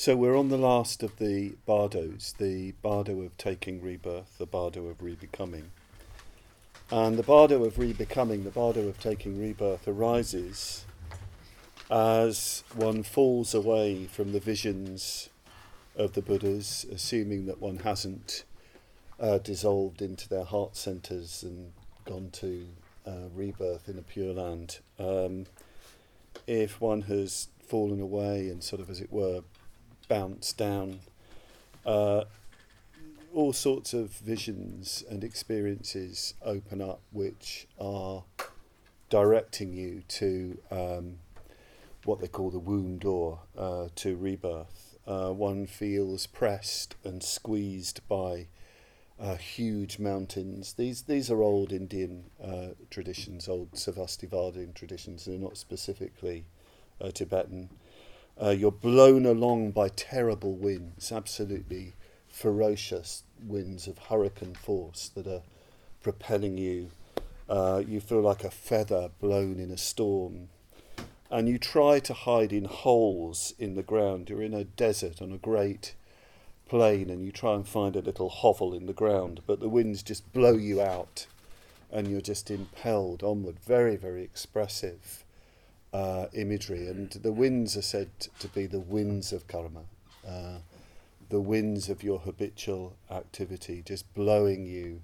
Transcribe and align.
So 0.00 0.16
we're 0.16 0.34
on 0.34 0.48
the 0.48 0.56
last 0.56 1.02
of 1.02 1.18
the 1.18 1.56
bardos, 1.66 2.34
the 2.38 2.72
bardo 2.80 3.20
of 3.20 3.36
taking 3.36 3.82
rebirth, 3.82 4.38
the 4.38 4.46
bardo 4.46 4.86
of 4.86 5.02
rebecoming. 5.02 5.64
And 6.90 7.18
the 7.18 7.22
bardo 7.22 7.64
of 7.66 7.74
rebecoming, 7.74 8.44
the 8.44 8.50
bardo 8.50 8.88
of 8.88 8.98
taking 8.98 9.38
rebirth 9.38 9.86
arises 9.86 10.86
as 11.90 12.64
one 12.74 13.02
falls 13.02 13.52
away 13.52 14.06
from 14.06 14.32
the 14.32 14.40
visions 14.40 15.28
of 15.94 16.14
the 16.14 16.22
Buddhas, 16.22 16.86
assuming 16.90 17.44
that 17.44 17.60
one 17.60 17.80
hasn't 17.80 18.44
uh, 19.20 19.36
dissolved 19.36 20.00
into 20.00 20.30
their 20.30 20.44
heart 20.44 20.76
centers 20.76 21.42
and 21.42 21.72
gone 22.06 22.30
to 22.32 22.68
uh, 23.06 23.28
rebirth 23.34 23.86
in 23.86 23.98
a 23.98 24.02
pure 24.02 24.32
land. 24.32 24.78
Um, 24.98 25.44
if 26.46 26.80
one 26.80 27.02
has 27.02 27.48
fallen 27.68 28.00
away 28.00 28.48
and 28.48 28.64
sort 28.64 28.80
of, 28.80 28.88
as 28.88 29.02
it 29.02 29.12
were, 29.12 29.42
bounce 30.10 30.52
down. 30.52 31.00
Uh, 31.86 32.24
all 33.32 33.52
sorts 33.52 33.94
of 33.94 34.10
visions 34.10 35.04
and 35.08 35.22
experiences 35.22 36.34
open 36.44 36.82
up 36.82 37.00
which 37.12 37.68
are 37.80 38.24
directing 39.08 39.72
you 39.72 40.02
to 40.08 40.58
um, 40.72 41.18
what 42.04 42.20
they 42.20 42.26
call 42.26 42.50
the 42.50 42.58
womb 42.58 42.98
door 42.98 43.38
uh, 43.56 43.86
to 43.94 44.16
rebirth. 44.16 44.98
Uh, 45.06 45.30
one 45.30 45.64
feels 45.64 46.26
pressed 46.26 46.96
and 47.04 47.22
squeezed 47.22 48.00
by 48.08 48.48
uh, 49.20 49.36
huge 49.36 50.00
mountains. 50.00 50.72
These 50.72 51.02
these 51.02 51.30
are 51.30 51.42
old 51.42 51.72
Indian 51.72 52.24
uh, 52.42 52.68
traditions, 52.90 53.48
old 53.48 53.72
Sarvastivadin 53.72 54.74
traditions. 54.74 55.24
They're 55.24 55.38
not 55.38 55.56
specifically 55.56 56.46
uh, 57.00 57.10
Tibetan. 57.10 57.68
Uh, 58.42 58.50
you're 58.50 58.70
blown 58.70 59.26
along 59.26 59.70
by 59.70 59.88
terrible 59.88 60.54
winds, 60.54 61.12
absolutely 61.12 61.92
ferocious 62.26 63.22
winds 63.46 63.86
of 63.86 63.98
hurricane 63.98 64.54
force 64.54 65.10
that 65.14 65.26
are 65.26 65.42
propelling 66.02 66.56
you. 66.56 66.90
Uh, 67.50 67.82
you 67.86 68.00
feel 68.00 68.22
like 68.22 68.42
a 68.42 68.50
feather 68.50 69.10
blown 69.20 69.60
in 69.60 69.70
a 69.70 69.76
storm. 69.76 70.48
And 71.30 71.48
you 71.48 71.58
try 71.58 71.98
to 72.00 72.14
hide 72.14 72.52
in 72.52 72.64
holes 72.64 73.52
in 73.58 73.74
the 73.74 73.82
ground. 73.82 74.30
You're 74.30 74.42
in 74.42 74.54
a 74.54 74.64
desert 74.64 75.20
on 75.20 75.32
a 75.32 75.38
great 75.38 75.94
plain 76.66 77.10
and 77.10 77.22
you 77.22 77.32
try 77.32 77.54
and 77.54 77.68
find 77.68 77.94
a 77.94 78.00
little 78.00 78.30
hovel 78.30 78.72
in 78.72 78.86
the 78.86 78.92
ground, 78.94 79.40
but 79.46 79.60
the 79.60 79.68
winds 79.68 80.02
just 80.02 80.32
blow 80.32 80.54
you 80.54 80.80
out 80.80 81.26
and 81.92 82.08
you're 82.08 82.20
just 82.20 82.50
impelled 82.50 83.22
onward. 83.22 83.58
Very, 83.60 83.96
very 83.96 84.22
expressive 84.22 85.24
uh, 85.92 86.26
imagery, 86.32 86.86
and 86.86 87.10
the 87.10 87.32
winds 87.32 87.76
are 87.76 87.82
said 87.82 88.10
to 88.38 88.48
be 88.48 88.66
the 88.66 88.80
winds 88.80 89.32
of 89.32 89.46
karma, 89.48 89.82
uh, 90.26 90.58
the 91.28 91.40
winds 91.40 91.88
of 91.88 92.02
your 92.02 92.20
habitual 92.20 92.94
activity, 93.10 93.82
just 93.84 94.12
blowing 94.14 94.66
you 94.66 95.02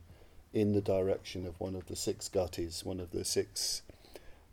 in 0.53 0.73
the 0.73 0.81
direction 0.81 1.47
of 1.47 1.59
one 1.61 1.75
of 1.75 1.87
the 1.87 1.97
six 1.97 2.29
gatis, 2.29 2.85
one 2.85 3.01
of 3.01 3.11
the 3.11 3.25
six 3.25 3.83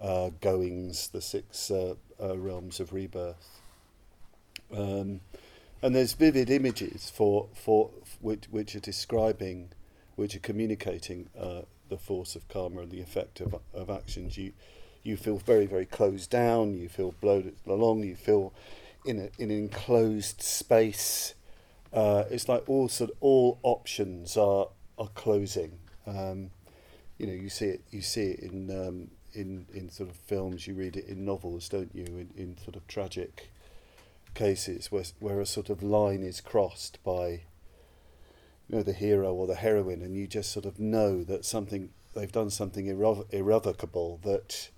uh, 0.01 0.29
goings, 0.41 1.07
the 1.09 1.21
six 1.21 1.71
uh, 1.71 1.95
uh, 2.21 2.37
realms 2.37 2.79
of 2.79 2.93
rebirth. 2.93 3.61
Um, 4.75 5.21
and 5.81 5.95
there's 5.95 6.13
vivid 6.13 6.49
images 6.49 7.09
for, 7.09 7.47
for 7.53 7.91
which, 8.21 8.45
which 8.49 8.75
are 8.75 8.79
describing, 8.79 9.69
which 10.15 10.35
are 10.35 10.39
communicating 10.39 11.29
uh, 11.39 11.61
the 11.89 11.97
force 11.97 12.35
of 12.35 12.47
karma 12.47 12.81
and 12.81 12.91
the 12.91 13.01
effect 13.01 13.39
of, 13.39 13.55
of 13.73 13.89
actions. 13.89 14.37
You, 14.37 14.53
you 15.03 15.17
feel 15.17 15.37
very, 15.37 15.65
very 15.65 15.85
closed 15.85 16.29
down, 16.29 16.73
you 16.73 16.89
feel 16.89 17.13
blown 17.21 17.53
along, 17.67 18.03
you 18.03 18.15
feel 18.15 18.53
in, 19.05 19.19
a, 19.19 19.29
in 19.41 19.51
an 19.51 19.57
enclosed 19.57 20.41
space. 20.41 21.35
Uh, 21.91 22.23
it's 22.31 22.47
like 22.47 22.63
all 22.67 22.87
sort 22.87 23.11
of, 23.11 23.17
all 23.19 23.59
options 23.63 24.37
are 24.37 24.67
are 24.97 25.09
closing. 25.09 25.79
Um, 26.07 26.51
you 27.17 27.27
know, 27.27 27.33
you 27.33 27.49
see 27.49 27.65
it 27.67 27.81
you 27.91 28.01
see 28.01 28.31
it 28.31 28.39
in 28.39 28.69
um, 28.71 29.11
in 29.33 29.65
in 29.73 29.89
sort 29.89 30.09
of 30.09 30.15
films. 30.15 30.67
You 30.67 30.73
read 30.73 30.95
it 30.95 31.05
in 31.07 31.25
novels, 31.25 31.69
don't 31.69 31.93
you? 31.93 32.05
In, 32.05 32.29
in 32.35 32.57
sort 32.57 32.75
of 32.75 32.87
tragic 32.87 33.49
cases 34.33 34.91
where 34.91 35.03
where 35.19 35.39
a 35.39 35.45
sort 35.45 35.69
of 35.69 35.83
line 35.83 36.23
is 36.23 36.41
crossed 36.41 36.97
by 37.03 37.41
you 38.69 38.77
know 38.77 38.83
the 38.83 38.93
hero 38.93 39.33
or 39.33 39.47
the 39.47 39.55
heroine, 39.55 40.01
and 40.01 40.15
you 40.15 40.27
just 40.27 40.51
sort 40.51 40.65
of 40.65 40.79
know 40.79 41.23
that 41.23 41.45
something 41.45 41.89
they've 42.15 42.31
done 42.31 42.49
something 42.49 42.87
irrev- 42.87 43.25
irrevocable 43.31 44.19
that 44.23 44.69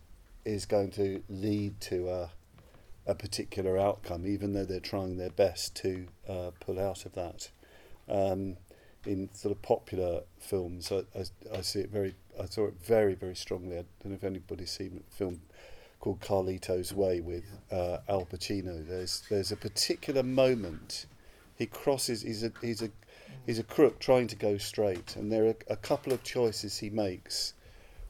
is 0.46 0.66
going 0.66 0.92
to 0.92 1.22
lead 1.28 1.80
to 1.82 2.10
a, 2.10 2.30
a 3.06 3.16
particular 3.16 3.78
outcome, 3.78 4.26
even 4.26 4.54
though 4.54 4.66
they're 4.66 4.80
trying 4.80 5.18
their 5.18 5.30
best 5.30 5.76
to 5.78 6.08
uh, 6.30 6.52
pull 6.60 6.80
out 6.80 7.06
of 7.06 7.14
that. 7.14 7.50
Um, 8.08 8.58
in 9.06 9.30
sort 9.34 9.52
of 9.56 9.62
popular 9.62 10.22
films, 10.40 10.92
I, 10.92 11.04
I, 11.18 11.58
I, 11.58 11.62
see 11.62 11.80
it 11.80 11.92
very, 11.92 12.16
I 12.42 12.46
saw 12.46 12.68
it 12.68 12.76
very, 12.84 13.14
very 13.16 13.36
strongly. 13.36 13.78
I 13.78 13.86
don't 14.02 14.12
know 14.12 14.16
if 14.16 14.24
anybody's 14.24 14.72
seen 14.72 15.04
a 15.08 15.16
film 15.16 15.42
called 16.00 16.22
Carlito's 16.22 16.94
Way 16.94 17.20
with 17.20 17.46
uh, 17.72 17.98
Al 18.08 18.26
Pacino. 18.26 18.88
There's 18.88 19.24
there's 19.30 19.52
a 19.52 19.56
particular 19.56 20.24
moment 20.24 21.06
he 21.56 21.66
crosses. 21.66 22.22
He's 22.22 22.44
a 22.44 22.52
he's 22.62 22.82
a 22.82 22.90
he's 23.46 23.60
a 23.60 23.64
crook 23.64 24.00
trying 24.00 24.28
to 24.28 24.36
go 24.36 24.58
straight, 24.58 25.16
and 25.16 25.32
there 25.32 25.46
are 25.46 25.56
a 25.68 25.76
couple 25.76 26.14
of 26.14 26.24
choices 26.24 26.78
he 26.78 26.90
makes 26.90 27.54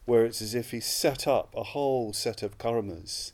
where 0.06 0.26
it's 0.26 0.42
as 0.42 0.54
if 0.54 0.72
he's 0.72 0.86
set 0.86 1.28
up 1.28 1.54
a 1.56 1.64
whole 1.64 2.14
set 2.14 2.44
of 2.44 2.58
karmas 2.58 3.32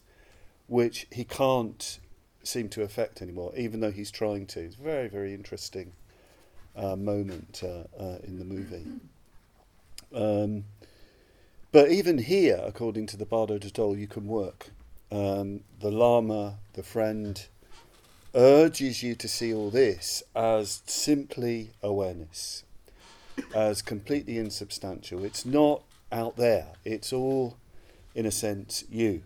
which 0.68 1.06
he 1.12 1.26
can't 1.26 2.00
seem 2.44 2.70
to 2.70 2.82
affect 2.82 3.22
anymore, 3.22 3.52
even 3.58 3.82
though 3.82 3.92
he's 3.92 4.10
trying 4.10 4.46
to. 4.48 4.62
It's 4.62 4.78
a 4.78 4.82
very, 4.82 5.10
very 5.10 5.34
interesting 5.34 5.92
uh, 6.78 6.96
moment 6.96 7.62
uh, 7.62 7.84
uh, 8.02 8.20
in 8.24 8.40
the 8.40 8.46
movie. 8.46 8.86
Um, 10.16 10.64
but 11.74 11.92
even 11.92 12.20
here, 12.20 12.60
according 12.64 13.08
to 13.08 13.18
the 13.18 13.26
Bardo 13.26 13.58
Thodol, 13.58 14.00
you 14.00 14.08
can 14.08 14.28
work. 14.28 14.70
Um, 15.12 15.62
the 15.82 15.92
Lama, 15.92 16.58
the 16.72 16.84
friend, 16.84 17.46
urges 18.34 19.04
you 19.04 19.16
to 19.16 19.28
see 19.28 19.54
all 19.54 19.70
this 19.70 20.24
as 20.34 20.84
simply 20.86 21.72
awareness, 21.84 22.64
as 23.54 23.82
completely 23.82 24.38
insubstantial. 24.38 25.26
It's 25.26 25.46
not 25.46 25.84
out 26.12 26.38
there. 26.38 26.68
It's 26.84 27.14
all, 27.14 27.58
in 28.14 28.26
a 28.26 28.32
sense, 28.32 28.84
you. 28.90 29.24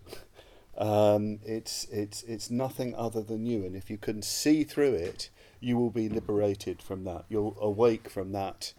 Um, 0.77 1.39
it's 1.45 1.85
it's 1.85 2.23
it's 2.23 2.51
nothing 2.51 2.93
other 2.95 3.21
than 3.21 3.45
you, 3.45 3.65
and 3.65 3.75
if 3.75 3.89
you 3.89 3.97
can 3.97 4.21
see 4.21 4.63
through 4.63 4.93
it, 4.93 5.29
you 5.61 5.77
will 5.77 5.89
be 5.89 6.09
liberated 6.09 6.81
from 6.81 7.05
that. 7.05 7.25
You'll 7.29 7.57
awake 7.61 8.09
from 8.09 8.33
that 8.33 8.73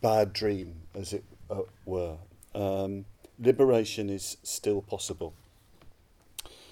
bad 0.00 0.32
dream, 0.32 0.82
as 0.94 1.12
it 1.12 1.24
uh, 1.50 1.62
were. 1.84 2.16
Um, 2.54 3.06
liberation 3.40 4.08
is 4.08 4.36
still 4.42 4.82
possible. 4.82 5.34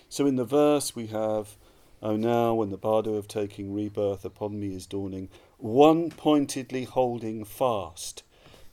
So 0.09 0.27
in 0.27 0.37
the 0.37 0.45
verse 0.45 0.95
we 0.95 1.09
have, 1.09 1.57
"Oh 2.01 2.17
now, 2.17 2.55
when 2.55 2.71
the 2.71 2.77
bardo 2.77 3.15
of 3.15 3.27
taking 3.27 3.75
rebirth 3.75 4.25
upon 4.25 4.61
me 4.61 4.75
is 4.75 4.87
dawning, 4.87 5.31
one 5.59 6.11
pointedly 6.11 6.85
holding 6.85 7.45
fast 7.45 8.23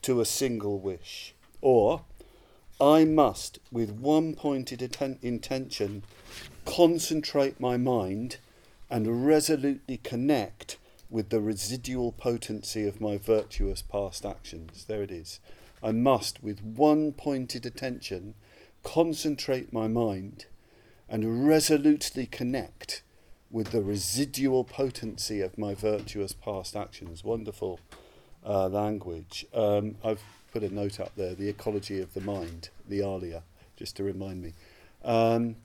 to 0.03 0.21
a 0.21 0.25
single 0.25 0.79
wish." 0.79 1.33
Or, 1.61 2.01
I 2.79 3.05
must, 3.05 3.59
with 3.71 3.91
one 3.91 4.35
pointed 4.35 4.81
atten- 4.81 5.19
intention, 5.21 6.03
concentrate 6.65 7.59
my 7.59 7.77
mind 7.77 8.37
and 8.89 9.25
resolutely 9.25 9.97
connect 9.97 10.77
with 11.09 11.29
the 11.29 11.41
residual 11.41 12.11
potency 12.11 12.87
of 12.87 13.01
my 13.01 13.17
virtuous 13.17 13.81
past 13.81 14.25
actions. 14.25 14.85
There 14.85 15.01
it 15.01 15.11
is. 15.11 15.39
I 15.81 15.91
must, 15.91 16.43
with 16.43 16.61
one 16.61 17.11
pointed 17.13 17.65
attention, 17.65 18.33
concentrate 18.83 19.71
my 19.71 19.87
mind 19.87 20.45
and 21.09 21.47
resolutely 21.47 22.25
connect 22.25 23.01
with 23.49 23.71
the 23.71 23.81
residual 23.81 24.63
potency 24.63 25.41
of 25.41 25.57
my 25.57 25.73
virtuous 25.73 26.33
past 26.33 26.75
actions. 26.75 27.23
Wonderful 27.23 27.79
uh, 28.45 28.67
language. 28.67 29.45
Um, 29.53 29.95
I've 30.03 30.21
put 30.51 30.63
a 30.63 30.73
note 30.73 30.99
up 30.99 31.11
there, 31.15 31.33
the 31.35 31.49
ecology 31.49 31.99
of 32.01 32.13
the 32.13 32.21
mind, 32.21 32.69
the 32.87 32.99
Alaya, 32.99 33.41
just 33.75 33.95
to 33.97 34.03
remind 34.03 34.41
me. 34.41 34.53
Um, 35.03 35.55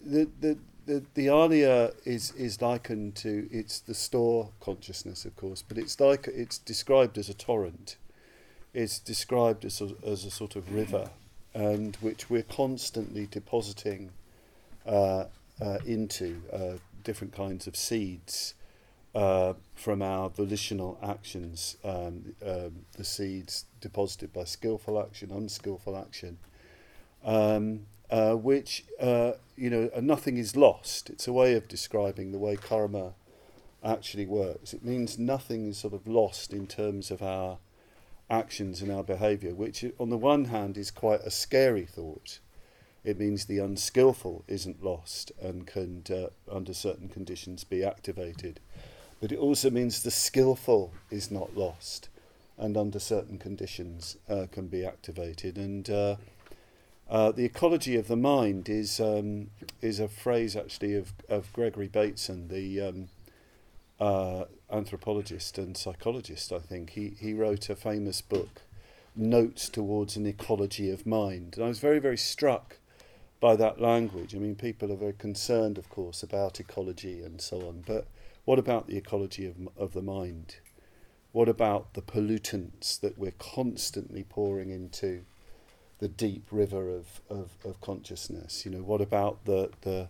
the, 0.00 0.28
the, 0.40 0.58
the, 0.86 1.04
the 1.14 1.26
Alaya 1.26 1.94
is, 2.04 2.32
is 2.32 2.60
likened 2.60 3.14
to, 3.16 3.48
it's 3.50 3.80
the 3.80 3.94
store 3.94 4.50
consciousness, 4.60 5.24
of 5.24 5.36
course, 5.36 5.62
but 5.62 5.78
it's 5.78 5.98
like, 6.00 6.28
it's 6.28 6.58
described 6.58 7.18
as 7.18 7.28
a 7.28 7.34
torrent. 7.34 7.96
It's 8.74 8.98
described 8.98 9.64
as 9.64 9.80
a, 9.80 9.90
as 10.06 10.24
a 10.24 10.30
sort 10.30 10.56
of 10.56 10.72
river, 10.72 11.10
and 11.54 11.96
which 11.96 12.30
we're 12.30 12.42
constantly 12.42 13.26
depositing 13.30 14.10
uh, 14.86 15.24
uh, 15.60 15.78
into 15.86 16.42
uh, 16.52 16.78
different 17.04 17.34
kinds 17.34 17.66
of 17.66 17.76
seeds 17.76 18.54
uh, 19.14 19.54
from 19.74 20.02
our 20.02 20.30
volitional 20.30 20.98
actions, 21.02 21.76
um, 21.84 22.34
um, 22.44 22.86
the 22.96 23.04
seeds 23.04 23.66
deposited 23.80 24.32
by 24.32 24.44
skillful 24.44 25.00
action, 25.00 25.30
unskillful 25.30 25.96
action, 25.96 26.38
um, 27.24 27.80
uh, 28.10 28.34
which, 28.34 28.84
uh, 29.00 29.32
you 29.56 29.70
know, 29.70 29.90
nothing 30.00 30.36
is 30.36 30.56
lost. 30.56 31.10
It's 31.10 31.28
a 31.28 31.32
way 31.32 31.54
of 31.54 31.68
describing 31.68 32.32
the 32.32 32.38
way 32.38 32.56
karma 32.56 33.12
actually 33.84 34.26
works. 34.26 34.72
It 34.72 34.84
means 34.84 35.18
nothing 35.18 35.68
is 35.68 35.78
sort 35.78 35.94
of 35.94 36.06
lost 36.06 36.52
in 36.52 36.66
terms 36.66 37.10
of 37.10 37.22
our 37.22 37.58
actions 38.30 38.80
and 38.80 38.90
our 38.90 39.02
behaviour, 39.02 39.54
which 39.54 39.84
on 39.98 40.08
the 40.08 40.16
one 40.16 40.46
hand 40.46 40.76
is 40.76 40.90
quite 40.90 41.20
a 41.20 41.30
scary 41.30 41.84
thought. 41.84 42.38
It 43.04 43.18
means 43.18 43.44
the 43.44 43.58
unskillful 43.58 44.44
isn't 44.46 44.82
lost 44.82 45.32
and 45.40 45.66
can, 45.66 46.04
uh, 46.08 46.28
under 46.50 46.72
certain 46.72 47.08
conditions, 47.08 47.64
be 47.64 47.84
activated. 47.84 48.60
But 49.22 49.30
it 49.30 49.38
also 49.38 49.70
means 49.70 50.02
the 50.02 50.10
skillful 50.10 50.92
is 51.08 51.30
not 51.30 51.56
lost 51.56 52.08
and 52.58 52.76
under 52.76 52.98
certain 52.98 53.38
conditions 53.38 54.16
uh, 54.28 54.46
can 54.50 54.66
be 54.66 54.84
activated. 54.84 55.56
And 55.56 55.88
uh, 55.88 56.16
uh, 57.08 57.30
the 57.30 57.44
ecology 57.44 57.94
of 57.94 58.08
the 58.08 58.16
mind 58.16 58.68
is 58.68 58.98
um, 58.98 59.50
is 59.80 60.00
a 60.00 60.08
phrase 60.08 60.56
actually 60.56 60.96
of, 60.96 61.12
of 61.28 61.52
Gregory 61.52 61.86
Bateson, 61.86 62.48
the 62.48 62.80
um, 62.80 63.08
uh, 64.00 64.46
anthropologist 64.72 65.56
and 65.56 65.76
psychologist. 65.76 66.52
I 66.52 66.58
think 66.58 66.90
he 66.90 67.14
he 67.20 67.32
wrote 67.32 67.70
a 67.70 67.76
famous 67.76 68.22
book, 68.22 68.62
Notes 69.14 69.68
Towards 69.68 70.16
an 70.16 70.26
Ecology 70.26 70.90
of 70.90 71.06
Mind, 71.06 71.54
and 71.54 71.64
I 71.64 71.68
was 71.68 71.78
very 71.78 72.00
very 72.00 72.18
struck 72.18 72.78
by 73.38 73.54
that 73.54 73.80
language. 73.80 74.34
I 74.34 74.38
mean, 74.38 74.56
people 74.56 74.90
are 74.90 74.96
very 74.96 75.12
concerned, 75.12 75.78
of 75.78 75.88
course, 75.88 76.24
about 76.24 76.58
ecology 76.58 77.22
and 77.22 77.40
so 77.40 77.68
on, 77.68 77.84
but 77.86 78.08
what 78.44 78.58
about 78.58 78.86
the 78.86 78.96
ecology 78.96 79.46
of 79.46 79.56
of 79.76 79.92
the 79.92 80.02
mind? 80.02 80.56
What 81.32 81.48
about 81.48 81.94
the 81.94 82.02
pollutants 82.02 83.00
that 83.00 83.18
we're 83.18 83.32
constantly 83.38 84.22
pouring 84.22 84.68
into 84.68 85.24
the 85.98 86.08
deep 86.08 86.46
river 86.50 86.90
of, 86.90 87.22
of, 87.30 87.56
of 87.64 87.80
consciousness? 87.80 88.66
You 88.66 88.72
know, 88.72 88.82
what 88.82 89.00
about 89.00 89.46
the, 89.46 89.70
the, 89.80 90.08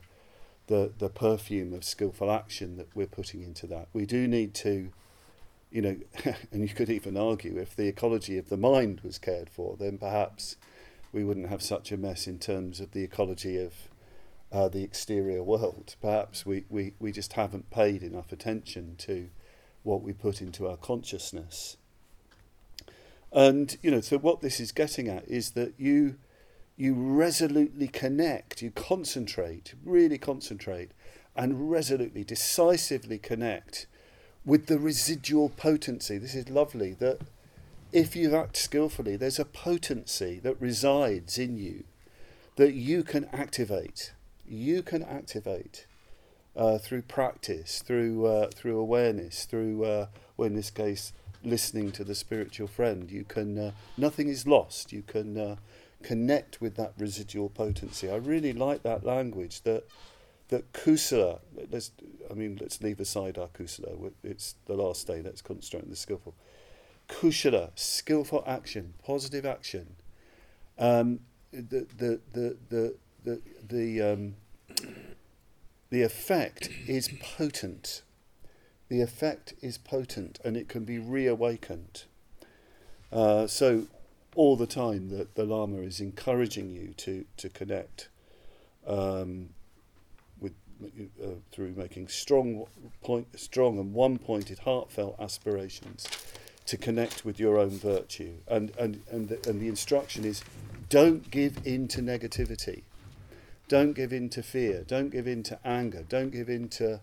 the, 0.66 0.92
the 0.98 1.08
perfume 1.08 1.72
of 1.74 1.84
skillful 1.84 2.30
action 2.30 2.76
that 2.76 2.88
we're 2.94 3.06
putting 3.06 3.42
into 3.42 3.68
that? 3.68 3.86
We 3.92 4.04
do 4.04 4.26
need 4.26 4.52
to, 4.54 4.90
you 5.70 5.82
know, 5.82 5.96
and 6.50 6.68
you 6.68 6.74
could 6.74 6.90
even 6.90 7.16
argue 7.16 7.56
if 7.56 7.76
the 7.76 7.86
ecology 7.86 8.36
of 8.36 8.48
the 8.48 8.56
mind 8.56 9.02
was 9.02 9.16
cared 9.16 9.48
for, 9.48 9.76
then 9.76 9.98
perhaps 9.98 10.56
we 11.12 11.22
wouldn't 11.22 11.50
have 11.50 11.62
such 11.62 11.92
a 11.92 11.96
mess 11.96 12.26
in 12.26 12.40
terms 12.40 12.80
of 12.80 12.90
the 12.90 13.04
ecology 13.04 13.62
of 13.62 13.74
uh, 14.52 14.68
the 14.68 14.84
exterior 14.84 15.42
world. 15.42 15.96
Perhaps 16.00 16.44
we, 16.44 16.64
we, 16.68 16.92
we 17.00 17.10
just 17.10 17.32
haven't 17.32 17.70
paid 17.70 18.02
enough 18.02 18.32
attention 18.32 18.96
to 18.98 19.28
what 19.82 20.02
we 20.02 20.12
put 20.12 20.40
into 20.40 20.68
our 20.68 20.76
consciousness. 20.76 21.76
And 23.32 23.76
you 23.82 23.90
know, 23.90 24.00
so 24.00 24.18
what 24.18 24.42
this 24.42 24.60
is 24.60 24.72
getting 24.72 25.08
at 25.08 25.26
is 25.26 25.52
that 25.52 25.72
you 25.78 26.16
you 26.76 26.94
resolutely 26.94 27.86
connect, 27.86 28.62
you 28.62 28.70
concentrate, 28.70 29.74
really 29.84 30.18
concentrate, 30.18 30.90
and 31.36 31.70
resolutely, 31.70 32.24
decisively 32.24 33.18
connect 33.18 33.86
with 34.44 34.66
the 34.66 34.78
residual 34.78 35.50
potency. 35.50 36.18
This 36.18 36.34
is 36.34 36.48
lovely 36.48 36.94
that 36.94 37.20
if 37.92 38.16
you 38.16 38.34
act 38.34 38.56
skillfully, 38.56 39.16
there's 39.16 39.38
a 39.38 39.44
potency 39.44 40.40
that 40.42 40.60
resides 40.60 41.38
in 41.38 41.56
you 41.58 41.84
that 42.56 42.72
you 42.72 43.02
can 43.02 43.26
activate. 43.32 44.12
You 44.52 44.82
can 44.82 45.02
activate 45.02 45.86
uh, 46.54 46.76
through 46.76 47.02
practice, 47.02 47.80
through 47.80 48.26
uh, 48.26 48.48
through 48.54 48.78
awareness, 48.78 49.46
through 49.46 49.82
uh, 49.86 50.06
in 50.38 50.54
this 50.54 50.68
case, 50.68 51.14
listening 51.42 51.90
to 51.92 52.04
the 52.04 52.14
spiritual 52.14 52.68
friend. 52.68 53.10
You 53.10 53.24
can 53.24 53.58
uh, 53.58 53.70
nothing 53.96 54.28
is 54.28 54.46
lost. 54.46 54.92
You 54.92 55.04
can 55.04 55.38
uh, 55.38 55.56
connect 56.02 56.60
with 56.60 56.76
that 56.76 56.92
residual 56.98 57.48
potency. 57.48 58.10
I 58.10 58.16
really 58.16 58.52
like 58.52 58.82
that 58.82 59.06
language 59.06 59.62
that 59.62 59.84
that 60.48 60.74
kusala. 60.74 61.38
Let's 61.70 61.90
I 62.30 62.34
mean 62.34 62.58
let's 62.60 62.82
leave 62.82 63.00
aside 63.00 63.36
akusala. 63.36 64.12
It's 64.22 64.56
the 64.66 64.74
last 64.74 65.06
day. 65.06 65.22
Let's 65.22 65.40
concentrate 65.40 65.84
on 65.84 65.88
the 65.88 65.96
skillful. 65.96 66.34
Kushala, 67.08 67.70
skillful 67.74 68.44
action, 68.46 68.92
positive 69.02 69.46
action. 69.46 69.96
Um, 70.78 71.20
the 71.52 71.86
the 71.96 72.20
the 72.34 72.56
the 72.68 72.94
the, 73.24 73.40
the 73.66 74.02
um, 74.02 74.34
the 75.92 76.00
effect 76.00 76.70
is 76.88 77.10
potent. 77.20 78.00
The 78.88 79.02
effect 79.02 79.52
is 79.60 79.76
potent 79.76 80.40
and 80.42 80.56
it 80.56 80.66
can 80.66 80.84
be 80.84 80.98
reawakened. 80.98 82.04
Uh, 83.12 83.46
so, 83.46 83.84
all 84.34 84.56
the 84.56 84.66
time, 84.66 85.10
the, 85.10 85.28
the 85.34 85.44
Lama 85.44 85.82
is 85.82 86.00
encouraging 86.00 86.70
you 86.70 86.94
to, 86.96 87.26
to 87.36 87.50
connect 87.50 88.08
um, 88.86 89.50
with, 90.40 90.54
uh, 91.22 91.26
through 91.50 91.74
making 91.76 92.08
strong, 92.08 92.64
point, 93.02 93.38
strong 93.38 93.78
and 93.78 93.92
one 93.92 94.16
pointed, 94.16 94.60
heartfelt 94.60 95.16
aspirations 95.20 96.08
to 96.64 96.78
connect 96.78 97.26
with 97.26 97.38
your 97.38 97.58
own 97.58 97.68
virtue. 97.68 98.32
And, 98.48 98.72
and, 98.78 99.02
and, 99.10 99.28
the, 99.28 99.46
and 99.46 99.60
the 99.60 99.68
instruction 99.68 100.24
is 100.24 100.42
don't 100.88 101.30
give 101.30 101.58
in 101.66 101.86
to 101.88 102.00
negativity. 102.00 102.80
Don't 103.72 103.94
give 103.94 104.12
in 104.12 104.28
to 104.28 104.42
fear. 104.42 104.84
Don't 104.86 105.08
give 105.08 105.26
in 105.26 105.42
to 105.44 105.58
anger. 105.66 106.04
Don't 106.06 106.28
give 106.28 106.50
in 106.50 106.68
to, 106.68 107.00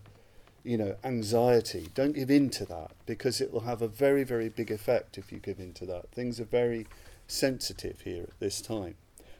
you 0.62 0.78
know, 0.78 0.94
anxiety. 1.02 1.88
Don't 1.96 2.12
give 2.12 2.30
in 2.30 2.48
to 2.50 2.64
that 2.66 2.92
because 3.06 3.40
it 3.40 3.52
will 3.52 3.62
have 3.62 3.82
a 3.82 3.88
very, 3.88 4.22
very 4.22 4.48
big 4.48 4.70
effect 4.70 5.18
if 5.18 5.32
you 5.32 5.40
give 5.40 5.58
in 5.58 5.72
to 5.72 5.86
that. 5.86 6.12
Things 6.12 6.38
are 6.38 6.44
very 6.44 6.86
sensitive 7.26 8.02
here 8.02 8.22
at 8.22 8.38
this 8.38 8.60
time. 8.60 8.94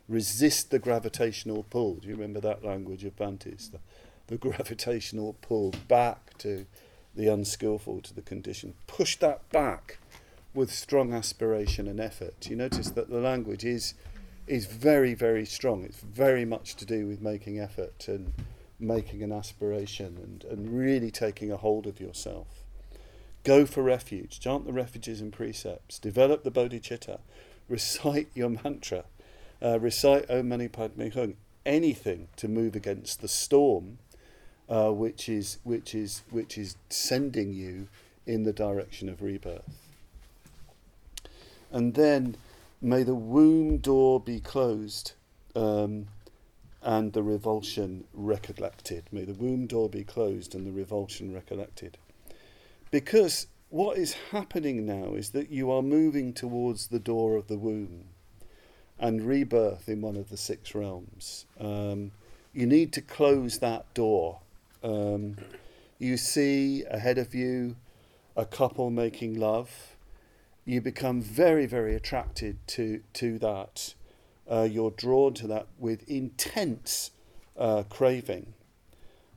Resist 0.09 0.73
the 0.73 0.81
gravitational 0.81 1.63
pull. 1.71 1.95
Do 2.03 2.09
you 2.09 2.17
remember 2.17 2.41
that 2.41 2.65
language 2.65 3.05
of 3.05 3.15
Bhante's? 3.15 3.71
The, 3.71 3.79
the 4.27 4.37
gravitational 4.49 5.37
pull 5.41 5.73
back 5.87 6.37
to 6.39 6.67
the 7.15 7.29
unskillful, 7.29 8.01
to 8.01 8.13
the 8.13 8.23
condition. 8.23 8.75
Push 8.89 9.19
that 9.19 9.49
back 9.51 9.99
with 10.53 10.73
strong 10.73 11.15
aspiration 11.15 11.87
and 11.87 12.01
effort. 12.01 12.49
You 12.51 12.57
notice 12.57 12.91
that 12.91 13.09
the 13.09 13.21
language 13.21 13.65
is 13.65 13.95
is 14.51 14.67
very, 14.67 15.15
very 15.15 15.47
strong. 15.47 15.85
It's 15.85 16.01
very 16.01 16.45
much 16.45 16.75
to 16.77 16.85
do 16.85 17.07
with 17.07 17.23
making 17.23 17.61
effort 17.61 18.09
and 18.09 18.33
making 18.81 19.23
an 19.23 19.31
aspiration 19.31 20.19
and, 20.21 20.45
and 20.51 20.77
really 20.77 21.13
taking 21.13 21.53
a 21.53 21.57
hold 21.57 21.87
of 21.87 22.01
yourself. 22.01 22.65
Go 23.45 23.65
for 23.65 23.83
refuge, 23.83 24.41
chant 24.41 24.67
the 24.67 24.73
refuges 24.73 25.21
and 25.21 25.33
precepts, 25.33 26.01
develop 26.01 26.43
the 26.43 26.51
bodhicitta, 26.51 27.21
recite 27.69 28.29
your 28.35 28.49
mantra, 28.49 29.05
uh, 29.63 29.79
recite 29.79 30.29
Om 30.29 30.49
Mani 30.49 30.67
Padme 30.67 31.11
Hum, 31.11 31.35
anything 31.65 32.27
to 32.37 32.49
move 32.49 32.75
against 32.75 33.21
the 33.21 33.29
storm, 33.29 33.99
uh, 34.69 34.91
which 34.91 35.29
is 35.29 35.59
which 35.63 35.95
is 35.95 36.23
which 36.31 36.59
is 36.59 36.77
sending 36.89 37.53
you 37.53 37.87
in 38.27 38.43
the 38.43 38.53
direction 38.53 39.09
of 39.09 39.23
rebirth. 39.23 39.87
And 41.71 41.95
then 41.95 42.37
May 42.83 43.03
the 43.03 43.15
womb 43.15 43.79
door 43.79 44.21
be 44.21 44.41
closed 44.41 45.13
um, 45.55 46.07
and 46.83 47.13
the 47.13 47.23
revulsion 47.23 48.05
recollected. 48.15 49.05
May 49.13 49.25
the 49.25 49.35
womb 49.35 49.67
door 49.67 49.91
be 49.91 50.03
closed 50.03 50.55
and 50.55 50.67
the 50.67 50.73
revulsion 50.73 51.35
recollected. 51.35 51.99
Because 52.91 53.47
what 53.69 53.99
is 53.99 54.15
happening 54.31 54.87
now 54.87 55.15
is 55.15 55.31
that 55.31 55.51
you 55.51 55.71
are 55.71 55.83
moving 55.83 56.33
towards 56.33 56.87
the 56.87 56.99
door 56.99 57.37
of 57.37 57.49
the 57.49 57.59
womb 57.59 58.07
and 58.99 59.23
rebirth 59.23 59.89
in 59.89 60.01
one 60.01 60.17
of 60.17 60.31
the 60.31 60.37
six 60.37 60.75
realms. 60.75 61.45
Um, 61.59 62.13
you 62.53 62.67
need 62.67 62.93
to 62.95 63.03
close 63.03 63.59
that 63.59 63.93
door. 63.93 64.41
Um, 64.83 65.37
you 65.99 66.17
see 66.17 66.85
ahead 66.85 67.19
of 67.19 67.35
you 67.35 67.77
a 68.37 68.47
couple 68.47 68.91
making 68.91 69.39
love 69.39 69.90
you 70.65 70.81
become 70.81 71.21
very, 71.21 71.67
very 71.67 71.95
attracted 71.95 72.59
to, 72.69 73.03
to 73.15 73.39
that. 73.39 73.95
Uh, 74.51 74.69
you're 74.71 74.91
drawn 74.91 75.35
to 75.35 75.47
that 75.47 75.67
with 75.79 76.09
intense 76.09 77.13
uh, 77.57 77.85
craving. 77.89 78.55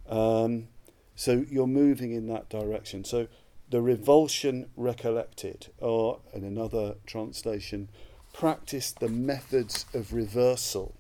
Um, 0.10 0.68
so 1.16 1.46
you're 1.50 1.68
moving 1.68 2.12
in 2.12 2.28
that 2.28 2.50
direction. 2.50 3.04
So 3.04 3.28
the 3.70 3.82
revulsion 3.82 4.70
recollected, 4.76 5.68
or 5.80 6.20
in 6.34 6.44
another 6.44 6.96
translation, 7.06 7.90
practice 8.34 8.92
the 8.92 9.10
methods 9.10 9.86
of 9.94 10.14
reversal 10.14 10.96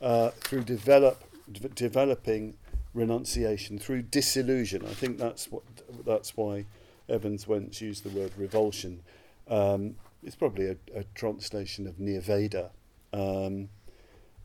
uh, 0.00 0.30
through 0.30 0.64
develop, 0.64 1.22
d- 1.50 1.70
developing 1.74 2.56
renunciation, 2.92 3.78
through 3.78 4.02
disillusion. 4.02 4.84
I 4.84 4.94
think 4.94 5.18
that's 5.18 5.50
what 5.50 5.62
that's 6.04 6.36
why 6.36 6.66
Evans 7.08 7.46
Wentz 7.46 7.80
used 7.80 8.04
the 8.04 8.10
word 8.10 8.32
revulsion. 8.36 9.00
Um, 9.48 9.96
it's 10.22 10.36
probably 10.36 10.68
a, 10.68 10.76
a, 10.94 11.04
translation 11.14 11.86
of 11.86 11.98
Nirveda. 11.98 12.70
Um, 13.12 13.68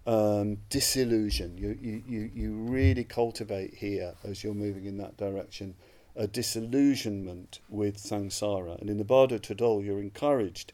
um, 0.06 0.58
disillusion. 0.70 1.58
You, 1.58 1.78
you, 1.82 2.04
you, 2.08 2.32
you 2.34 2.52
really 2.54 3.04
cultivate 3.04 3.76
here 3.76 4.16
as 4.24 4.44
you're 4.44 4.54
moving 4.54 4.86
in 4.86 4.98
that 4.98 5.18
direction 5.18 5.76
a 6.16 6.28
disillusionment 6.28 7.60
with 7.70 7.98
samsara. 7.98 8.80
And 8.82 8.90
in 8.90 8.98
the 8.98 9.06
Bardo 9.06 9.38
Thodol, 9.38 9.86
you're 9.86 10.02
encouraged 10.02 10.74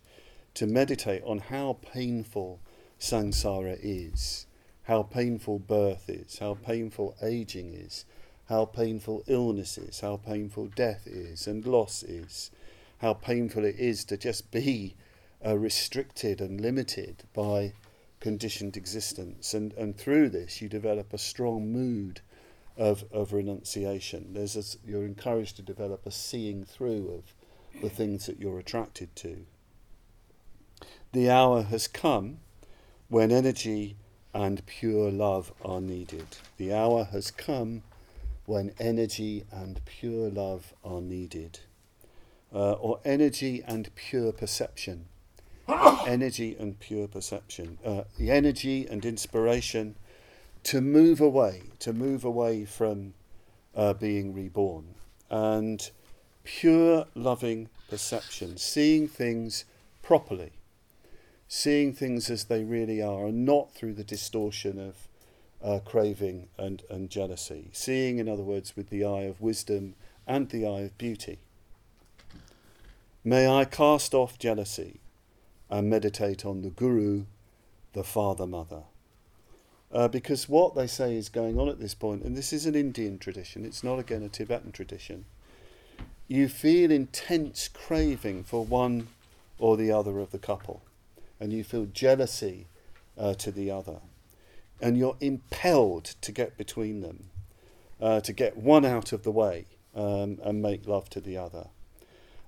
to 0.56 0.66
meditate 0.66 1.22
on 1.24 1.38
how 1.38 1.78
painful 1.94 2.60
samsara 3.00 3.78
is, 3.82 4.48
how 4.84 5.04
painful 5.04 5.60
birth 5.60 6.10
is, 6.10 6.40
how 6.40 6.56
painful 6.56 7.16
aging 7.22 7.74
is, 7.74 8.06
how 8.50 8.66
painful 8.66 9.24
illness 9.28 9.78
is, 9.78 10.00
how 10.00 10.18
painful 10.18 10.68
death 10.76 11.06
is, 11.06 11.46
and 11.46 11.66
loss 11.66 12.02
is, 12.02 12.50
how 13.00 13.14
painful 13.14 13.66
it 13.66 13.76
is 13.78 14.06
to 14.06 14.18
just 14.18 14.52
be 14.52 14.96
uh, 15.46 15.58
restricted 15.58 16.42
and 16.42 16.62
limited 16.62 17.24
by 17.34 17.74
conditioned 18.20 18.78
existence. 18.78 19.54
And, 19.54 19.74
and 19.74 19.98
through 19.98 20.30
this, 20.30 20.62
you 20.62 20.70
develop 20.70 21.14
a 21.14 21.18
strong 21.18 21.72
mood 21.72 22.22
of, 22.78 23.06
of 23.12 23.34
renunciation. 23.34 24.34
There's 24.34 24.56
a, 24.56 24.90
you're 24.90 25.06
encouraged 25.06 25.58
to 25.58 25.62
develop 25.62 26.06
a 26.06 26.12
seeing 26.12 26.64
through 26.64 27.10
of 27.12 27.82
the 27.82 27.90
things 27.90 28.26
that 28.26 28.40
you're 28.40 28.60
attracted 28.60 29.16
to. 29.18 29.46
The 31.12 31.30
hour 31.30 31.64
has 31.64 31.88
come 31.88 32.40
when 33.08 33.32
energy 33.32 33.96
and 34.34 34.66
pure 34.66 35.12
love 35.12 35.54
are 35.64 35.80
needed. 35.80 36.26
The 36.58 36.74
hour 36.74 37.06
has 37.06 37.32
come 37.32 37.84
when 38.46 38.74
energy 38.80 39.46
and 39.52 39.84
pure 39.86 40.30
love 40.30 40.74
are 40.84 41.02
needed. 41.02 41.60
Uh, 42.56 42.72
or 42.74 43.02
energy 43.04 43.62
and 43.68 43.94
pure 43.96 44.32
perception. 44.32 45.08
energy 46.08 46.56
and 46.58 46.80
pure 46.80 47.08
perception. 47.08 47.78
Uh, 47.84 48.04
the 48.18 48.32
energy 48.32 48.88
and 48.90 49.04
inspiration 49.04 49.96
to 50.64 50.80
move 50.80 51.20
away, 51.20 51.64
to 51.80 51.92
move 51.94 52.24
away 52.24 52.64
from 52.64 53.14
uh, 53.76 53.94
being 53.94 54.34
reborn. 54.34 54.96
And 55.30 55.90
pure 56.46 57.08
loving 57.14 57.70
perception, 57.90 58.58
seeing 58.58 59.08
things 59.08 59.66
properly, 60.02 60.54
seeing 61.48 61.94
things 61.94 62.30
as 62.30 62.46
they 62.46 62.64
really 62.64 63.02
are, 63.02 63.26
and 63.26 63.46
not 63.46 63.74
through 63.74 63.94
the 63.94 64.04
distortion 64.04 64.80
of 64.80 65.08
uh, 65.64 65.80
craving 65.80 66.48
and, 66.58 66.84
and 66.90 67.10
jealousy. 67.10 67.70
Seeing, 67.74 68.20
in 68.20 68.30
other 68.30 68.44
words, 68.44 68.76
with 68.76 68.90
the 68.90 69.04
eye 69.04 69.24
of 69.24 69.42
wisdom 69.42 69.96
and 70.26 70.50
the 70.50 70.66
eye 70.66 70.82
of 70.82 70.98
beauty. 70.98 71.40
May 73.28 73.48
I 73.48 73.66
cast 73.66 74.14
off 74.14 74.38
jealousy 74.38 75.00
and 75.68 75.90
meditate 75.90 76.46
on 76.46 76.62
the 76.62 76.70
Guru, 76.70 77.26
the 77.94 78.04
Father 78.04 78.46
Mother. 78.46 78.84
Uh, 79.92 80.08
because 80.08 80.48
what 80.48 80.76
they 80.76 80.86
say 80.86 81.16
is 81.16 81.28
going 81.30 81.60
on 81.60 81.68
at 81.68 81.80
this 81.80 81.96
point, 81.96 82.22
and 82.22 82.38
this 82.38 82.54
is 82.54 82.68
an 82.68 82.76
Indian 82.76 83.18
tradition, 83.18 83.66
it's 83.66 83.84
not 83.84 83.98
again 83.98 84.22
a 84.22 84.30
Tibetan 84.30 84.72
tradition, 84.72 85.26
you 86.28 86.48
feel 86.48 86.92
intense 86.92 87.68
craving 87.68 88.44
for 88.44 88.64
one 88.64 89.08
or 89.58 89.76
the 89.76 89.92
other 89.92 90.20
of 90.20 90.30
the 90.30 90.38
couple, 90.38 90.84
and 91.40 91.52
you 91.52 91.64
feel 91.64 91.88
jealousy 91.88 92.68
uh, 93.18 93.34
to 93.34 93.50
the 93.50 93.72
other, 93.72 94.02
and 94.80 95.00
you're 95.00 95.18
impelled 95.20 96.14
to 96.22 96.32
get 96.32 96.60
between 96.60 97.02
them, 97.02 97.32
uh, 98.00 98.20
to 98.20 98.34
get 98.34 98.56
one 98.56 98.86
out 98.86 99.12
of 99.12 99.24
the 99.24 99.32
way 99.32 99.66
um, 99.96 100.38
and 100.44 100.62
make 100.62 100.88
love 100.88 101.10
to 101.10 101.20
the 101.20 101.36
other. 101.36 101.70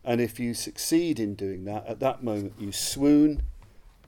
And 0.08 0.20
if 0.20 0.40
you 0.40 0.56
succeed 0.56 1.20
in 1.20 1.36
doing 1.36 1.66
that, 1.66 1.86
at 1.86 2.00
that 2.00 2.24
moment 2.24 2.54
you 2.58 2.72
swoon 2.72 3.44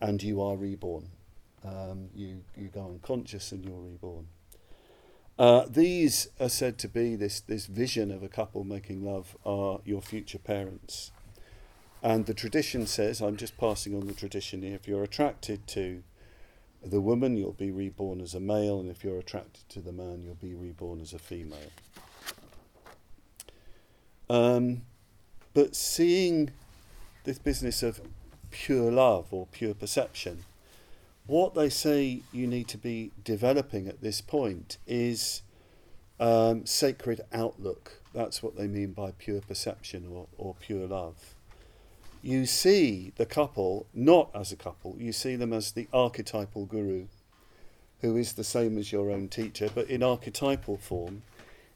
and 0.01 0.23
you 0.23 0.41
are 0.41 0.55
reborn 0.55 1.09
um, 1.63 2.09
you, 2.15 2.41
you 2.55 2.67
go 2.67 2.85
unconscious 2.85 3.51
and 3.51 3.65
you're 3.65 3.79
reborn. 3.79 4.27
Uh, 5.37 5.65
these 5.69 6.27
are 6.39 6.49
said 6.49 6.77
to 6.79 6.87
be 6.87 7.15
this, 7.15 7.39
this 7.39 7.65
vision 7.65 8.11
of 8.11 8.23
a 8.23 8.27
couple 8.27 8.63
making 8.63 9.03
love 9.03 9.37
are 9.45 9.79
your 9.85 10.01
future 10.01 10.39
parents. 10.39 11.11
And 12.01 12.25
the 12.25 12.33
tradition 12.33 12.87
says, 12.87 13.21
I'm 13.21 13.37
just 13.37 13.57
passing 13.57 13.95
on 13.95 14.07
the 14.07 14.13
tradition 14.13 14.61
here, 14.61 14.75
if 14.75 14.87
you're 14.87 15.03
attracted 15.03 15.67
to 15.67 16.03
the 16.83 17.01
woman, 17.01 17.35
you'll 17.35 17.51
be 17.51 17.71
reborn 17.71 18.21
as 18.21 18.33
a 18.33 18.39
male, 18.39 18.79
and 18.79 18.89
if 18.89 19.03
you're 19.03 19.19
attracted 19.19 19.67
to 19.69 19.81
the 19.81 19.91
man, 19.91 20.23
you'll 20.23 20.35
be 20.35 20.53
reborn 20.53 21.01
as 21.01 21.13
a 21.13 21.19
female. 21.19 21.71
Um, 24.29 24.83
but 25.53 25.75
seeing 25.75 26.51
this 27.23 27.39
business 27.39 27.83
of 27.83 28.01
pure 28.51 28.91
love 28.91 29.27
or 29.31 29.47
pure 29.51 29.73
perception 29.73 30.43
what 31.29 31.53
they 31.53 31.69
say 31.69 32.21
you 32.31 32.47
need 32.47 32.67
to 32.67 32.77
be 32.77 33.11
developing 33.23 33.87
at 33.87 34.01
this 34.01 34.19
point 34.19 34.77
is 34.87 35.43
um, 36.19 36.65
sacred 36.65 37.21
outlook. 37.31 38.01
That's 38.15 38.41
what 38.41 38.57
they 38.57 38.67
mean 38.67 38.93
by 38.93 39.11
pure 39.11 39.41
perception 39.41 40.07
or, 40.11 40.25
or 40.39 40.55
pure 40.59 40.87
love. 40.87 41.35
You 42.23 42.47
see 42.47 43.13
the 43.15 43.27
couple 43.27 43.85
not 43.93 44.31
as 44.33 44.51
a 44.51 44.55
couple, 44.55 44.95
you 44.97 45.13
see 45.13 45.35
them 45.35 45.53
as 45.53 45.71
the 45.71 45.87
archetypal 45.93 46.65
guru, 46.65 47.05
who 48.01 48.17
is 48.17 48.33
the 48.33 48.43
same 48.43 48.79
as 48.79 48.91
your 48.91 49.11
own 49.11 49.27
teacher, 49.27 49.69
but 49.73 49.87
in 49.87 50.01
archetypal 50.01 50.77
form, 50.77 51.21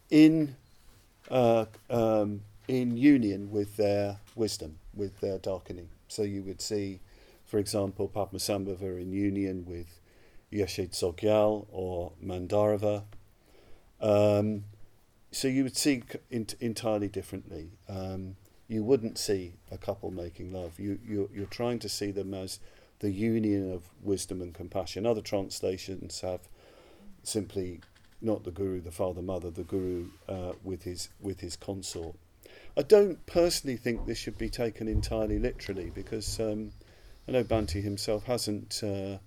in, 0.09 0.55
uh, 1.29 1.65
um, 1.91 2.41
in 2.67 2.97
union 2.97 3.51
with 3.51 3.77
their 3.77 4.17
wisdom, 4.35 4.79
with 4.93 5.19
their 5.19 5.39
dakini. 5.39 5.87
So 6.07 6.23
you 6.23 6.43
would 6.43 6.61
see 6.61 6.99
for 7.53 7.59
example, 7.59 8.09
Padmasambhava 8.09 8.99
in 8.99 9.11
union 9.13 9.63
with 9.67 9.99
Yeshe 10.51 10.89
Tsogyal 10.89 11.67
or 11.71 12.13
Mandarava. 12.19 13.03
Um, 14.01 14.63
so 15.31 15.47
you 15.47 15.61
would 15.61 15.77
see 15.77 16.01
in, 16.31 16.47
entirely 16.59 17.07
differently. 17.07 17.69
Um, 17.87 18.37
you 18.67 18.83
wouldn't 18.83 19.19
see 19.19 19.53
a 19.69 19.77
couple 19.77 20.09
making 20.09 20.51
love. 20.51 20.79
You, 20.79 20.97
you, 21.07 21.29
you're 21.31 21.45
trying 21.45 21.77
to 21.77 21.89
see 21.89 22.09
them 22.09 22.33
as 22.33 22.59
the 23.01 23.11
union 23.11 23.71
of 23.71 23.83
wisdom 24.01 24.41
and 24.41 24.51
compassion. 24.51 25.05
Other 25.05 25.21
translations 25.21 26.21
have 26.21 26.49
simply 27.21 27.81
not 28.19 28.45
the 28.45 28.51
guru, 28.51 28.81
the 28.81 28.89
father, 28.89 29.21
mother, 29.21 29.51
the 29.51 29.61
guru 29.61 30.07
uh, 30.27 30.53
with 30.63 30.85
his 30.85 31.09
with 31.21 31.41
his 31.41 31.55
consort. 31.55 32.15
I 32.75 32.81
don't 32.81 33.23
personally 33.27 33.77
think 33.77 34.05
this 34.05 34.17
should 34.17 34.37
be 34.37 34.49
taken 34.49 34.87
entirely 34.87 35.37
literally 35.37 35.91
because 35.93 36.39
um, 36.39 36.71
I 37.27 37.33
know 37.33 37.43
Bhante 37.43 37.83
himself 37.83 38.23
hasn't 38.23 38.81
uh, 38.83 39.17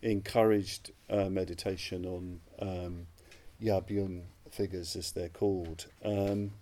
encouraged 0.00 0.92
uh, 1.10 1.28
meditation 1.28 2.06
on 2.06 2.40
um, 2.60 3.06
Yabyum 3.62 4.22
figures, 4.50 4.96
as 4.96 5.12
they're 5.12 5.28
called. 5.28 5.86
Um, 6.04 6.52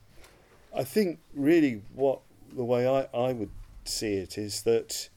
I 0.77 0.83
think 0.83 1.21
really 1.35 1.83
what 1.95 2.21
the 2.53 2.65
way 2.65 2.89
I, 2.89 3.03
I 3.17 3.33
would 3.33 3.51
see 3.85 4.15
it 4.15 4.37
is 4.37 4.63
that 4.63 5.09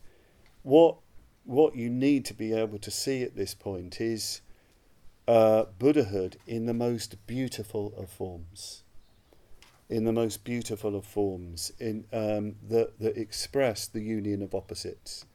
what 0.64 0.98
what 1.46 1.76
you 1.76 1.90
need 1.90 2.26
to 2.26 2.34
be 2.34 2.54
able 2.54 2.78
to 2.78 2.92
see 2.92 3.24
at 3.24 3.36
this 3.36 3.54
point 3.54 4.02
is 4.02 4.42
uh, 5.28 5.64
Buddhahood 5.80 6.38
in 6.46 6.66
the 6.66 6.74
most 6.74 7.26
beautiful 7.26 7.94
of 7.98 8.10
forms. 8.10 8.84
In 9.90 10.04
the 10.04 10.12
most 10.12 10.44
beautiful 10.44 10.96
of 10.96 11.06
forms, 11.06 11.72
in 11.80 12.06
um, 12.12 12.56
that 12.68 13.00
that 13.00 13.18
express 13.18 13.88
the 13.88 14.02
union 14.02 14.42
of 14.42 14.54
opposites 14.54 15.26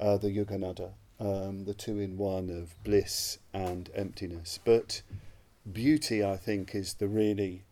uh, 0.00 0.16
the 0.16 0.30
yuganaddha, 0.30 0.90
um, 1.20 1.64
the 1.64 1.74
two 1.74 2.00
in 2.00 2.16
one 2.16 2.50
of 2.50 2.74
bliss 2.84 3.38
and 3.52 3.90
emptiness. 3.94 4.58
But 4.64 5.02
beauty, 5.70 6.24
I 6.24 6.36
think, 6.36 6.74
is 6.74 6.94
the 6.94 7.08
really 7.08 7.64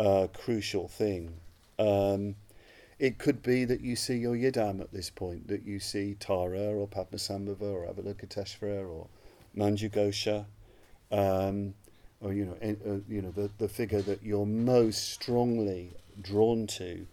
uh, 0.00 0.28
crucial 0.32 0.88
thing. 0.88 1.34
Um, 1.78 2.36
it 2.98 3.18
could 3.18 3.42
be 3.42 3.66
that 3.66 3.82
you 3.82 3.94
see 3.94 4.16
your 4.16 4.34
Yidam 4.34 4.80
at 4.80 4.92
this 4.92 5.10
point, 5.10 5.48
that 5.48 5.66
you 5.66 5.78
see 5.78 6.16
Tara 6.18 6.74
or 6.74 6.88
Padmasambhava 6.88 7.60
or 7.60 7.86
Avalokiteshvara 7.86 8.88
or 8.88 9.08
Manjughosha, 9.54 10.46
um, 11.12 11.74
or 12.20 12.32
you 12.32 12.46
know, 12.46 12.56
uh, 12.62 12.98
you 13.08 13.22
know 13.22 13.30
the, 13.30 13.50
the 13.58 13.68
figure 13.68 14.02
that 14.02 14.22
you're 14.22 14.46
most 14.46 15.12
strongly 15.12 15.90
drawn 16.20 16.66
to. 16.66 17.06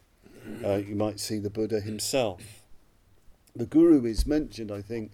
Uh, 0.64 0.76
you 0.76 0.96
might 0.96 1.20
see 1.20 1.40
the 1.40 1.50
Buddha 1.50 1.80
himself. 1.80 2.42
The 3.56 3.66
guru 3.66 4.06
is 4.06 4.26
mentioned, 4.26 4.72
I 4.72 4.82
think, 4.82 5.12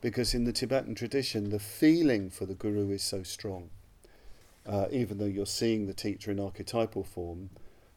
because 0.00 0.34
in 0.34 0.44
the 0.44 0.52
Tibetan 0.52 0.94
tradition, 0.94 1.50
the 1.50 1.58
feeling 1.58 2.30
for 2.30 2.46
the 2.46 2.54
guru 2.54 2.90
is 2.90 3.02
so 3.02 3.22
strong. 3.22 3.70
Uh, 4.66 4.86
even 4.90 5.18
though 5.18 5.26
you're 5.26 5.46
seeing 5.46 5.86
the 5.86 5.94
teacher 5.94 6.30
in 6.30 6.40
archetypal 6.40 7.04
form, 7.04 7.50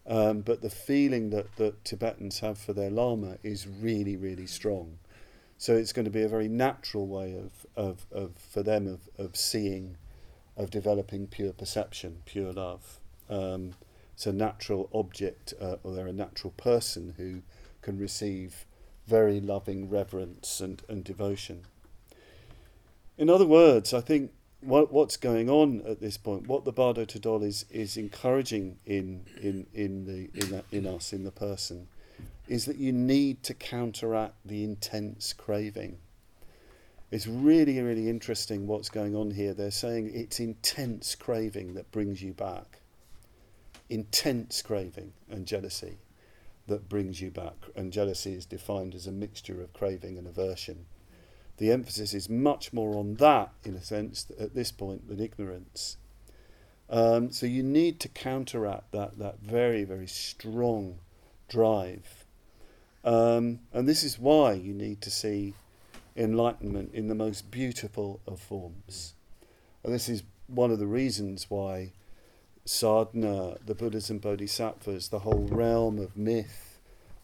um, 0.06 0.42
but 0.42 0.62
the 0.62 0.70
feeling 0.70 1.30
that, 1.32 1.56
that 1.58 1.84
Tibetans 1.84 2.40
have 2.40 2.58
for 2.58 2.74
their 2.74 2.90
Lama 2.90 3.38
is 3.44 3.68
really, 3.68 4.16
really 4.16 4.48
strong. 4.48 5.00
So 5.58 5.76
it's 5.76 5.92
going 5.92 6.06
to 6.06 6.12
be 6.12 6.24
a 6.24 6.30
very 6.30 6.48
natural 6.48 7.08
way 7.08 7.38
of, 7.38 7.66
of, 7.76 8.06
of 8.12 8.32
for 8.38 8.64
them 8.64 8.88
of, 8.88 9.10
of 9.18 9.36
seeing, 9.36 9.98
of 10.58 10.70
developing 10.70 11.28
pure 11.28 11.54
perception, 11.54 12.18
pure 12.26 12.52
love. 12.52 13.00
Um, 13.30 13.76
it's 14.14 14.26
a 14.26 14.34
natural 14.34 14.90
object, 14.94 15.54
uh, 15.62 15.76
or 15.84 15.94
they're 15.94 16.08
a 16.08 16.14
natural 16.14 16.52
person 16.58 17.14
who 17.18 17.44
can 17.82 18.00
receive 18.00 18.66
very 19.06 19.40
loving 19.40 19.90
reverence 19.90 20.60
and, 20.60 20.82
and 20.90 21.04
devotion. 21.04 21.62
In 23.18 23.30
other 23.30 23.46
words, 23.46 23.94
I 23.94 24.02
think 24.02 24.32
what, 24.62 24.92
what's 24.92 25.18
going 25.18 25.50
on 25.50 25.82
at 25.88 26.02
this 26.02 26.18
point, 26.18 26.48
what 26.48 26.66
the 26.66 26.72
Bardo 26.72 27.06
Todol 27.06 27.44
is, 27.44 27.66
is 27.70 27.96
encouraging 27.96 28.78
in, 28.86 29.26
in, 29.42 29.68
in, 29.74 30.06
the, 30.06 30.30
in, 30.34 30.64
in 30.72 30.88
us, 30.88 31.14
in 31.14 31.24
the 31.24 31.32
person, 31.32 31.88
is 32.48 32.66
that 32.66 32.78
you 32.78 32.92
need 32.92 33.44
to 33.44 33.54
counteract 33.54 34.36
the 34.44 34.64
intense 34.64 35.34
craving. 35.34 36.00
It's 37.10 37.28
really, 37.28 37.80
really 37.82 38.10
interesting 38.10 38.68
what's 38.68 38.90
going 38.90 39.16
on 39.16 39.32
here. 39.32 39.54
They're 39.54 39.72
saying 39.72 40.12
it's 40.14 40.40
intense 40.40 41.16
craving 41.16 41.74
that 41.76 41.92
brings 41.92 42.22
you 42.22 42.34
back. 42.34 42.80
intense 43.90 44.62
craving 44.62 45.14
and 45.30 45.46
jealousy 45.46 45.98
that 46.68 46.90
brings 46.90 47.22
you 47.22 47.32
back. 47.32 47.56
And 47.76 47.94
jealousy 47.94 48.34
is 48.34 48.46
defined 48.46 48.94
as 48.96 49.08
a 49.08 49.12
mixture 49.12 49.62
of 49.62 49.74
craving 49.74 50.18
and 50.18 50.28
aversion. 50.28 50.86
The 51.58 51.72
emphasis 51.72 52.14
is 52.14 52.30
much 52.30 52.74
more 52.74 52.96
on 52.98 53.16
that, 53.16 53.52
in 53.64 53.76
a 53.76 53.82
sense, 53.82 54.28
at 54.40 54.54
this 54.54 54.72
point, 54.72 55.08
than 55.08 55.20
ignorance. 55.20 55.98
Um, 56.90 57.32
so 57.32 57.46
you 57.46 57.64
need 57.64 58.00
to 58.02 58.10
counteract 58.10 58.92
that, 58.92 59.18
that 59.18 59.40
very, 59.40 59.84
very 59.84 60.08
strong 60.08 61.00
drive. 61.50 62.26
Um, 63.04 63.60
and 63.74 63.88
this 63.88 64.04
is 64.04 64.20
why 64.20 64.54
you 64.54 64.74
need 64.74 65.02
to 65.02 65.12
see 65.12 65.54
enlightenment 66.18 66.94
in 66.94 67.08
the 67.08 67.16
most 67.16 67.52
beautiful 67.52 68.20
of 68.28 68.40
forms. 68.40 69.14
And 69.84 69.94
this 69.94 70.10
is 70.10 70.24
one 70.48 70.72
of 70.72 70.80
the 70.80 70.88
reasons 70.88 71.46
why 71.50 71.92
sadhana, 72.66 73.58
the 73.66 73.76
Buddhas 73.76 74.10
and 74.10 74.20
Bodhisattvas, 74.20 75.10
the 75.10 75.20
whole 75.20 75.48
realm 75.50 76.00
of 76.00 76.18
myth 76.18 76.80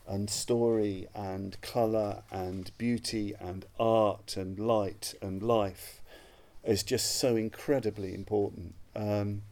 and 0.08 0.30
story 0.30 1.08
and 1.16 1.60
colour 1.62 2.24
and 2.32 2.72
beauty 2.78 3.34
and 3.40 3.66
art 3.80 4.36
and 4.38 4.60
light 4.60 5.16
and 5.22 5.42
life 5.42 6.02
is 6.64 6.84
just 6.84 7.18
so 7.18 7.36
incredibly 7.36 8.14
important. 8.14 8.76
Um, 8.96 9.44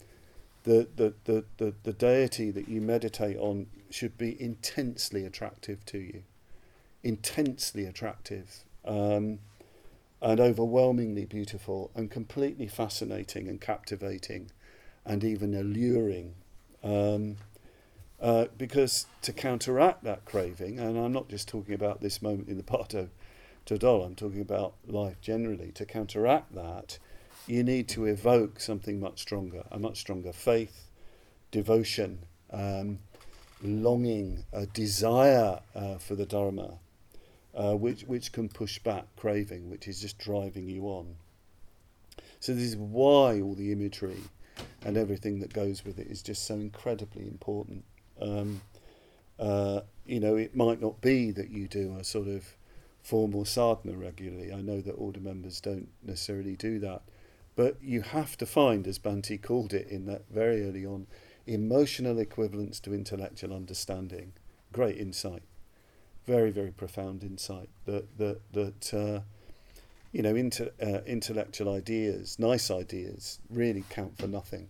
the, 0.64 0.88
the, 0.96 1.14
the, 1.26 1.46
the, 1.58 1.74
the 1.84 1.94
deity 1.94 2.52
that 2.52 2.68
you 2.68 2.82
meditate 2.82 3.38
on 3.38 3.68
should 3.90 4.18
be 4.18 4.40
intensely 4.42 5.26
attractive 5.26 5.86
to 5.88 5.98
you. 5.98 6.24
Intensely 7.04 7.86
attractive. 7.86 8.64
Um, 8.86 9.40
and 10.22 10.40
overwhelmingly 10.40 11.26
beautiful 11.26 11.90
and 11.96 12.12
completely 12.12 12.68
fascinating 12.68 13.48
and 13.48 13.60
captivating 13.60 14.52
and 15.06 15.24
even 15.24 15.56
alluring. 15.56 16.36
Um, 16.84 17.38
uh, 18.20 18.46
because 18.56 19.08
to 19.24 19.34
counteract 19.34 20.04
that 20.04 20.26
craving, 20.26 20.80
and 20.80 20.98
I'm 20.98 21.12
not 21.12 21.28
just 21.28 21.48
talking 21.48 21.74
about 21.74 22.02
this 22.02 22.22
moment 22.22 22.50
in 22.50 22.58
the 22.58 22.64
Bardo 22.64 23.10
Todol, 23.66 24.06
I'm 24.06 24.16
talking 24.16 24.42
about 24.42 24.76
life 24.88 25.20
generally, 25.22 25.72
to 25.72 25.86
counteract 25.86 26.54
that, 26.54 27.00
you 27.48 27.64
need 27.64 27.88
to 27.90 28.06
evoke 28.06 28.60
something 28.60 29.00
much 29.00 29.22
stronger, 29.22 29.64
a 29.72 29.80
much 29.80 30.00
stronger 30.00 30.32
faith, 30.32 30.88
devotion, 31.50 32.20
um, 32.52 33.00
longing, 33.64 34.46
a 34.54 34.68
desire 34.68 35.62
uh, 35.74 35.98
for 35.98 36.14
the 36.14 36.26
Dharma, 36.28 36.78
uh, 37.56 37.76
which, 37.76 38.04
which 38.04 38.32
can 38.32 38.50
push 38.50 38.80
back 38.80 39.06
craving, 39.16 39.70
which 39.70 39.88
is 39.88 40.02
just 40.02 40.18
driving 40.18 40.68
you 40.68 40.86
on. 40.86 41.16
So, 42.40 42.54
this 42.54 42.64
is 42.64 42.76
why 42.76 43.40
all 43.42 43.54
the 43.54 43.72
imagery 43.72 44.22
and 44.84 44.98
everything 44.98 45.40
that 45.40 45.54
goes 45.54 45.86
with 45.86 46.00
it 46.00 46.08
is 46.08 46.22
just 46.22 46.46
so 46.46 46.56
incredibly 46.56 47.28
important. 47.28 47.84
Um, 48.20 48.62
uh, 49.40 49.82
you 50.06 50.20
know, 50.20 50.36
it 50.36 50.56
might 50.56 50.82
not 50.82 51.02
be 51.02 51.32
that 51.32 51.50
you 51.50 51.68
do 51.68 51.98
a 52.00 52.04
sort 52.04 52.28
of 52.28 52.56
formal 53.02 53.46
sadhana 53.46 53.98
regularly. 53.98 54.54
I 54.54 54.62
know 54.62 54.82
that 54.82 54.92
order 54.92 55.20
members 55.20 55.60
don't 55.60 55.90
necessarily 56.04 56.56
do 56.56 56.80
that. 56.80 57.02
But 57.56 57.78
you 57.82 58.02
have 58.02 58.38
to 58.38 58.46
find, 58.46 58.88
as 58.88 59.00
Bhante 59.00 59.42
called 59.42 59.74
it 59.74 59.88
in 59.88 60.06
that 60.06 60.24
very 60.30 60.68
early 60.68 60.86
on, 60.86 61.08
emotional 61.46 62.20
equivalence 62.20 62.80
to 62.82 62.94
intellectual 62.94 63.54
understanding. 63.54 64.34
Great 64.72 64.98
insight, 64.98 65.44
very 66.26 66.52
very 66.52 66.72
profound 66.72 67.24
insight. 67.24 67.70
That 67.86 68.18
that 68.18 68.40
that 68.54 68.94
uh, 68.94 69.22
you 70.12 70.22
know, 70.22 70.36
inter, 70.36 70.72
uh, 70.82 71.02
intellectual 71.06 71.74
ideas, 71.74 72.38
nice 72.38 72.70
ideas, 72.70 73.40
really 73.50 73.84
count 73.90 74.18
for 74.18 74.28
nothing 74.28 74.70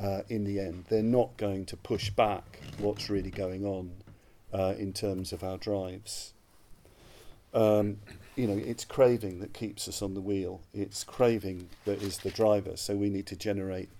uh, 0.00 0.22
in 0.28 0.44
the 0.44 0.60
end. 0.60 0.84
They're 0.88 1.02
not 1.02 1.36
going 1.36 1.64
to 1.66 1.76
push 1.76 2.10
back 2.10 2.60
what's 2.78 3.08
really 3.08 3.30
going 3.30 3.64
on 3.64 3.92
uh, 4.52 4.74
in 4.78 4.92
terms 4.92 5.32
of 5.32 5.42
our 5.42 5.56
drives. 5.56 6.34
Um, 7.54 7.98
you 8.36 8.46
know, 8.46 8.56
it's 8.56 8.84
craving 8.84 9.40
that 9.40 9.52
keeps 9.52 9.88
us 9.88 10.02
on 10.02 10.14
the 10.14 10.20
wheel. 10.20 10.60
It's 10.74 11.04
craving 11.04 11.68
that 11.84 12.02
is 12.02 12.18
the 12.18 12.30
driver. 12.30 12.76
So 12.76 12.94
we 12.94 13.08
need 13.08 13.26
to 13.26 13.36
generate 13.36 13.90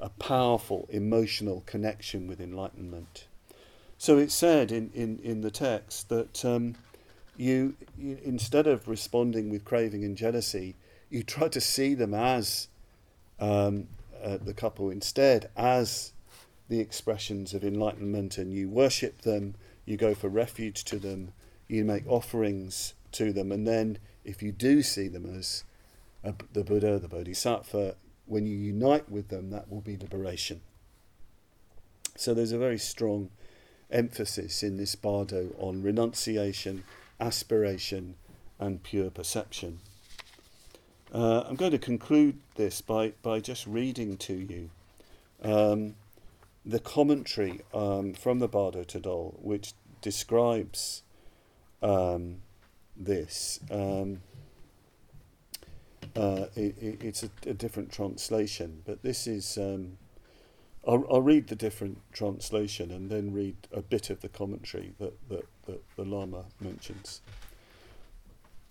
a 0.00 0.08
powerful 0.08 0.86
emotional 0.90 1.62
connection 1.66 2.26
with 2.26 2.40
enlightenment. 2.40 3.26
So 4.00 4.16
it's 4.16 4.32
said 4.32 4.72
in, 4.72 4.90
in, 4.94 5.18
in 5.22 5.42
the 5.42 5.50
text 5.50 6.08
that 6.08 6.42
um, 6.42 6.74
you, 7.36 7.74
you 7.98 8.16
instead 8.24 8.66
of 8.66 8.88
responding 8.88 9.50
with 9.50 9.66
craving 9.66 10.04
and 10.04 10.16
jealousy, 10.16 10.74
you 11.10 11.22
try 11.22 11.48
to 11.48 11.60
see 11.60 11.92
them 11.92 12.14
as 12.14 12.68
um, 13.38 13.88
uh, 14.24 14.38
the 14.38 14.54
couple 14.54 14.88
instead 14.88 15.50
as 15.54 16.14
the 16.70 16.80
expressions 16.80 17.52
of 17.52 17.62
enlightenment, 17.62 18.38
and 18.38 18.54
you 18.54 18.70
worship 18.70 19.20
them. 19.20 19.54
You 19.84 19.98
go 19.98 20.14
for 20.14 20.30
refuge 20.30 20.82
to 20.84 20.98
them. 20.98 21.34
You 21.68 21.84
make 21.84 22.06
offerings 22.06 22.94
to 23.12 23.34
them, 23.34 23.52
and 23.52 23.68
then 23.68 23.98
if 24.24 24.42
you 24.42 24.50
do 24.50 24.82
see 24.82 25.08
them 25.08 25.26
as 25.26 25.64
a, 26.24 26.32
the 26.54 26.64
Buddha, 26.64 26.98
the 26.98 27.06
Bodhisattva, 27.06 27.96
when 28.24 28.46
you 28.46 28.56
unite 28.56 29.10
with 29.10 29.28
them, 29.28 29.50
that 29.50 29.70
will 29.70 29.82
be 29.82 29.98
liberation. 29.98 30.62
So 32.16 32.32
there's 32.32 32.52
a 32.52 32.58
very 32.58 32.78
strong 32.78 33.28
emphasis 33.90 34.62
in 34.62 34.76
this 34.76 34.94
bardo 34.94 35.50
on 35.58 35.82
renunciation 35.82 36.84
aspiration, 37.20 38.14
and 38.58 38.82
pure 38.82 39.10
perception. 39.10 39.78
Uh, 41.12 41.44
I'm 41.46 41.56
going 41.56 41.72
to 41.72 41.78
conclude 41.78 42.38
this 42.54 42.80
by, 42.80 43.12
by 43.22 43.40
just 43.40 43.66
reading 43.66 44.16
to 44.18 44.34
you 44.34 44.70
um, 45.42 45.94
the 46.64 46.78
commentary 46.78 47.60
um, 47.74 48.14
from 48.14 48.38
the 48.38 48.48
Bardo 48.48 48.84
Todol, 48.84 49.34
which 49.40 49.72
describes 50.02 51.02
um, 51.82 52.36
this. 52.96 53.60
Um, 53.70 54.20
uh, 56.14 56.46
it, 56.54 56.76
it, 56.80 57.02
it's 57.02 57.22
a, 57.22 57.30
a, 57.46 57.54
different 57.54 57.92
translation, 57.92 58.82
but 58.84 59.02
this 59.02 59.26
is. 59.26 59.58
I'll, 60.86 61.04
I'll, 61.10 61.22
read 61.22 61.48
the 61.48 61.56
different 61.56 61.98
translation 62.12 62.90
and 62.90 63.10
then 63.10 63.32
read 63.32 63.56
a 63.72 63.82
bit 63.82 64.08
of 64.08 64.20
the 64.20 64.28
commentary 64.28 64.94
that, 64.98 65.28
that, 65.28 65.46
that 65.66 65.82
the 65.96 66.04
Lama 66.04 66.46
mentions. 66.60 67.20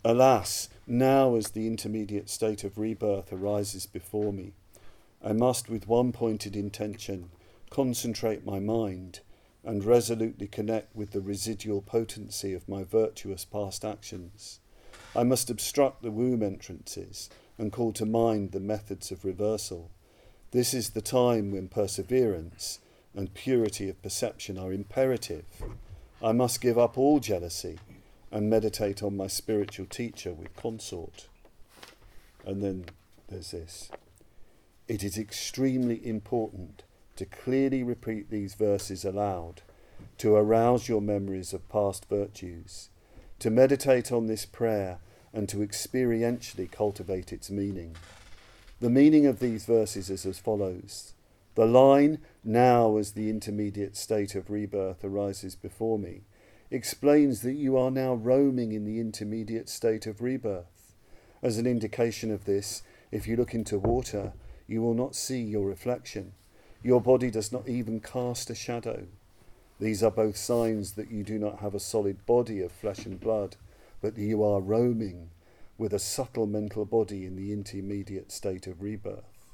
Alas, 0.03 0.69
now 0.87 1.35
as 1.35 1.51
the 1.51 1.67
intermediate 1.67 2.29
state 2.29 2.63
of 2.63 2.77
rebirth 2.77 3.31
arises 3.31 3.85
before 3.85 4.33
me, 4.33 4.53
I 5.23 5.33
must, 5.33 5.69
with 5.69 5.87
one 5.87 6.11
pointed 6.11 6.55
intention, 6.55 7.29
concentrate 7.69 8.45
my 8.45 8.59
mind 8.59 9.19
and 9.63 9.83
resolutely 9.83 10.47
connect 10.47 10.95
with 10.95 11.11
the 11.11 11.21
residual 11.21 11.81
potency 11.81 12.53
of 12.53 12.69
my 12.69 12.83
virtuous 12.83 13.43
past 13.43 13.83
actions. 13.83 14.59
I 15.15 15.23
must 15.23 15.49
obstruct 15.49 16.01
the 16.01 16.11
womb 16.11 16.41
entrances 16.41 17.29
and 17.57 17.71
call 17.71 17.91
to 17.93 18.05
mind 18.05 18.51
the 18.51 18.59
methods 18.59 19.11
of 19.11 19.25
reversal. 19.25 19.91
This 20.51 20.73
is 20.73 20.89
the 20.89 21.01
time 21.01 21.51
when 21.51 21.67
perseverance 21.67 22.79
and 23.13 23.33
purity 23.35 23.87
of 23.87 24.01
perception 24.01 24.57
are 24.57 24.73
imperative. 24.73 25.45
I 26.23 26.31
must 26.31 26.59
give 26.59 26.75
up 26.75 26.97
all 26.97 27.19
jealousy 27.19 27.77
and 28.31 28.49
meditate 28.49 29.03
on 29.03 29.15
my 29.15 29.27
spiritual 29.27 29.85
teacher 29.85 30.33
with 30.33 30.55
consort. 30.55 31.27
And 32.45 32.63
then 32.63 32.85
there's 33.27 33.51
this. 33.51 33.91
It 34.87 35.03
is 35.03 35.19
extremely 35.19 36.03
important 36.03 36.81
to 37.17 37.25
clearly 37.25 37.83
repeat 37.83 38.31
these 38.31 38.55
verses 38.55 39.05
aloud, 39.05 39.61
to 40.17 40.35
arouse 40.35 40.89
your 40.89 41.01
memories 41.01 41.53
of 41.53 41.69
past 41.69 42.09
virtues, 42.09 42.89
to 43.37 43.51
meditate 43.51 44.11
on 44.11 44.25
this 44.25 44.47
prayer, 44.47 44.97
and 45.31 45.47
to 45.47 45.57
experientially 45.57 46.71
cultivate 46.71 47.31
its 47.31 47.51
meaning. 47.51 47.95
The 48.81 48.89
meaning 48.89 49.25
of 49.25 49.39
these 49.39 49.65
verses 49.65 50.09
is 50.09 50.25
as 50.25 50.39
follows 50.39 51.13
The 51.55 51.65
line, 51.65 52.19
now 52.45 52.95
as 52.95 53.11
the 53.11 53.29
intermediate 53.29 53.97
state 53.97 54.35
of 54.35 54.49
rebirth 54.49 55.03
arises 55.03 55.53
before 55.55 55.99
me, 55.99 56.21
explains 56.71 57.41
that 57.41 57.55
you 57.55 57.75
are 57.77 57.91
now 57.91 58.13
roaming 58.13 58.71
in 58.71 58.85
the 58.85 59.01
intermediate 59.01 59.67
state 59.67 60.07
of 60.07 60.21
rebirth. 60.21 60.95
As 61.43 61.57
an 61.57 61.67
indication 61.67 62.31
of 62.31 62.45
this, 62.45 62.81
if 63.11 63.27
you 63.27 63.35
look 63.35 63.53
into 63.53 63.77
water, 63.77 64.31
you 64.65 64.81
will 64.81 64.93
not 64.93 65.13
see 65.13 65.41
your 65.41 65.67
reflection. 65.67 66.31
Your 66.81 67.01
body 67.01 67.29
does 67.29 67.51
not 67.51 67.67
even 67.67 67.99
cast 67.99 68.49
a 68.49 68.55
shadow. 68.55 69.07
These 69.77 70.01
are 70.03 70.11
both 70.11 70.37
signs 70.37 70.93
that 70.93 71.11
you 71.11 71.23
do 71.23 71.37
not 71.37 71.59
have 71.59 71.75
a 71.75 71.81
solid 71.81 72.25
body 72.25 72.61
of 72.61 72.71
flesh 72.71 73.05
and 73.05 73.19
blood, 73.19 73.57
but 74.01 74.15
that 74.15 74.21
you 74.21 74.41
are 74.41 74.61
roaming 74.61 75.31
with 75.79 75.93
a 75.93 75.99
subtle 75.99 76.45
mental 76.45 76.83
body 76.83 77.25
in 77.25 77.37
the 77.37 77.53
intermediate 77.53 78.31
state 78.31 78.67
of 78.67 78.81
rebirth. 78.81 79.47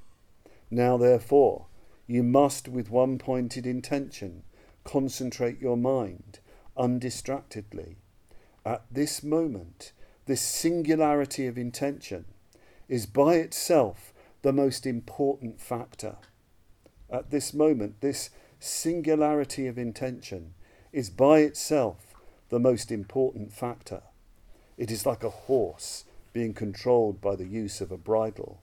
Now, 0.72 0.98
therefore, 0.98 1.68
you 2.08 2.24
must, 2.24 2.68
with 2.68 2.90
one 2.90 3.20
pointed 3.20 3.68
intention, 3.68 4.42
concentrate 4.84 5.62
your 5.62 5.78
mind 5.78 6.40
undistractedly. 6.76 7.98
At 8.66 8.84
this 8.92 9.22
moment, 9.24 9.92
this 10.26 10.42
singularity 10.42 11.46
of 11.46 11.60
intention 11.60 12.26
is 12.90 13.06
by 13.06 13.36
itself 13.36 14.12
the 14.42 14.54
most 14.54 14.88
important 14.88 15.62
factor. 15.62 16.18
At 17.10 17.30
this 17.30 17.54
moment, 17.54 18.02
this 18.02 18.32
singularity 18.60 19.68
of 19.68 19.78
intention 19.78 20.56
is 20.92 21.12
by 21.12 21.40
itself 21.40 22.16
the 22.50 22.60
most 22.60 22.92
important 22.92 23.54
factor. 23.54 24.02
It 24.76 24.90
is 24.90 25.06
like 25.06 25.24
a 25.24 25.30
horse 25.30 26.06
being 26.36 26.54
controlled 26.54 27.22
by 27.22 27.34
the 27.34 27.48
use 27.48 27.80
of 27.80 27.94
a 27.94 27.98
bridle. 27.98 28.62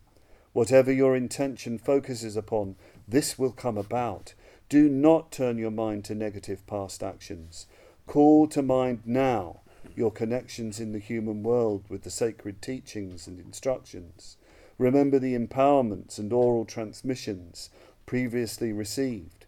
Whatever 0.53 0.93
your 0.93 1.17
intention 1.17 1.79
focuses 1.79 2.37
upon, 2.37 2.77
this 3.09 3.39
will 3.39 3.51
come 3.51 3.79
about. 3.79 4.35
Do 4.69 4.91
not 4.91 5.33
turn 5.33 5.57
your 5.57 5.71
mind 5.71 6.05
to 6.05 6.15
negative 6.15 6.67
past 6.67 7.03
actions. 7.03 7.67
Call 8.07 8.47
to 8.49 8.61
mind 8.61 9.01
now 9.07 9.63
your 9.97 10.11
connections 10.11 10.81
in 10.81 10.93
the 10.93 10.99
human 10.99 11.43
world 11.43 11.85
with 11.89 12.03
the 12.03 12.11
sacred 12.11 12.61
teachings 12.61 13.27
and 13.27 13.41
instructions. 13.41 14.37
Remember 14.77 15.19
the 15.19 15.35
empowerments 15.35 16.19
and 16.19 16.31
oral 16.31 16.67
transmissions 16.67 17.71
previously 18.05 18.71
received. 18.71 19.47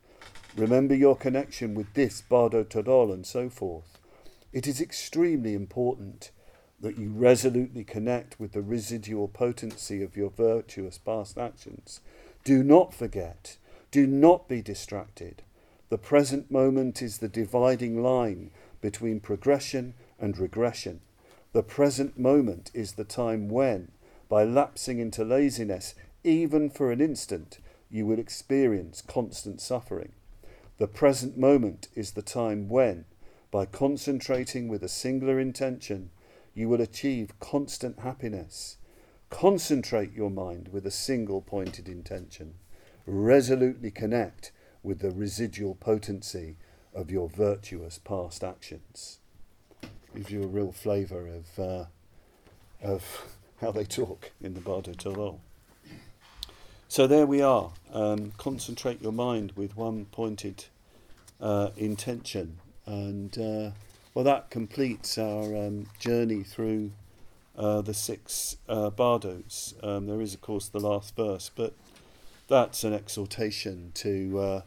Remember 0.57 0.95
your 0.95 1.15
connection 1.15 1.75
with 1.75 1.93
this 1.93 2.23
Bardo 2.23 2.65
Todol 2.65 3.13
and 3.13 3.27
so 3.27 3.51
forth. 3.51 3.99
It 4.51 4.67
is 4.67 4.81
extremely 4.81 5.53
important 5.53 6.31
that 6.85 6.99
you 6.99 7.11
resolutely 7.11 7.83
connect 7.83 8.39
with 8.39 8.53
the 8.53 8.61
residual 8.61 9.27
potency 9.27 10.03
of 10.03 10.19
your 10.19 10.29
virtuous 10.29 10.99
past 10.99 11.39
actions. 11.39 12.01
Do 12.45 12.63
not 12.63 12.93
forget, 12.93 13.57
do 13.91 14.07
not 14.07 14.49
be 14.49 14.61
distracted. 14.61 15.43
The 15.89 15.97
present 15.97 16.51
moment 16.51 17.01
is 17.01 17.19
the 17.19 17.29
dividing 17.29 18.03
line 18.03 18.51
between 18.83 19.21
progression 19.21 19.95
and 20.21 20.37
regression. 20.37 21.01
The 21.55 21.63
present 21.63 22.19
moment 22.19 22.71
is 22.75 22.93
the 22.93 23.05
time 23.05 23.49
when, 23.49 23.91
by 24.29 24.45
lapsing 24.45 24.99
into 24.99 25.25
laziness, 25.25 25.95
even 26.23 26.69
for 26.69 26.93
an 26.93 27.01
instant, 27.01 27.61
you 27.91 28.05
will 28.05 28.19
experience 28.19 29.01
constant 29.01 29.63
suffering. 29.63 30.13
The 30.77 30.89
present 30.89 31.39
moment 31.39 31.89
is 31.95 32.11
the 32.11 32.23
time 32.23 32.69
when, 32.69 33.07
by 33.51 33.65
concentrating 33.65 34.69
with 34.69 34.83
a 34.83 34.89
singular 34.89 35.41
intention, 35.41 36.11
you 36.55 36.69
will 36.69 36.81
achieve 36.81 37.39
constant 37.41 37.99
happiness. 38.01 38.77
Concentrate 39.31 40.13
your 40.13 40.31
mind 40.31 40.69
with 40.69 40.87
a 40.87 40.91
single 40.91 41.41
pointed 41.41 41.89
intention. 41.89 42.55
Resolutely 43.07 43.91
connect 43.91 44.53
with 44.83 45.01
the 45.01 45.11
residual 45.11 45.75
potency 45.75 46.57
of 46.95 47.11
your 47.11 47.29
virtuous 47.29 47.99
past 47.99 48.45
actions. 48.45 49.19
Gives 50.15 50.31
you 50.31 50.45
a 50.45 50.47
real 50.47 50.71
flavour 50.71 51.27
of, 51.27 51.59
uh, 51.59 51.85
of 52.83 53.27
how 53.61 53.73
they 53.73 53.85
talk 53.85 54.31
in 54.41 54.55
the 54.55 54.61
Bardo 54.61 54.93
Todol. 54.93 55.41
So 56.87 57.09
there 57.09 57.27
we 57.27 57.43
are. 57.43 57.73
Um, 57.93 58.33
concentrate 58.39 59.03
your 59.03 59.11
mind 59.11 59.53
with 59.57 59.77
one 59.77 60.05
pointed 60.13 60.67
uh, 61.41 61.71
intention 61.77 62.59
and 62.87 63.37
uh, 63.37 63.71
well, 64.15 64.25
that 64.25 64.49
completes 64.51 65.19
our 65.19 65.57
um, 65.57 65.87
journey 65.99 66.45
through 66.45 66.93
uh, 67.59 67.81
the 67.83 67.95
six 67.95 68.57
uh, 68.69 68.91
bardos. 68.91 69.75
Um, 69.83 70.07
there 70.07 70.21
is, 70.21 70.35
of 70.35 70.41
course, 70.41 70.69
the 70.69 70.81
last 70.81 71.17
verse, 71.17 71.51
but 71.55 71.75
that's 72.49 72.85
an 72.85 72.93
exhortation 72.93 73.91
to, 73.95 74.39
uh, 74.39 74.61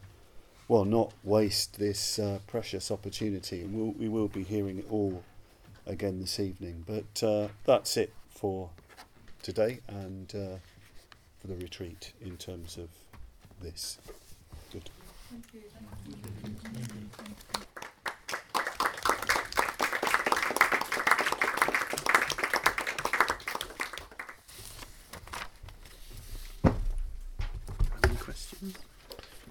well, 0.68 0.84
not 0.84 1.12
waste 1.24 1.78
this 1.78 2.18
uh, 2.18 2.40
precious 2.46 2.90
opportunity. 2.90 3.62
And 3.62 3.74
we'll, 3.74 3.92
we 3.92 4.08
will 4.08 4.28
be 4.28 4.42
hearing 4.42 4.78
it 4.78 4.86
all 4.90 5.22
again 5.86 6.20
this 6.20 6.38
evening. 6.38 6.84
But 6.86 7.26
uh, 7.26 7.48
that's 7.64 7.96
it 7.96 8.12
for 8.28 8.68
today 9.42 9.80
and 9.88 10.30
uh, 10.34 10.58
for 11.40 11.46
the 11.46 11.56
retreat 11.56 12.12
in 12.20 12.36
terms 12.36 12.76
of 12.76 12.88
this. 13.62 13.98
Good. 14.72 14.90
Thank 15.30 15.44
you. 15.54 15.60
Thank 16.42 16.88
you. 16.88 16.97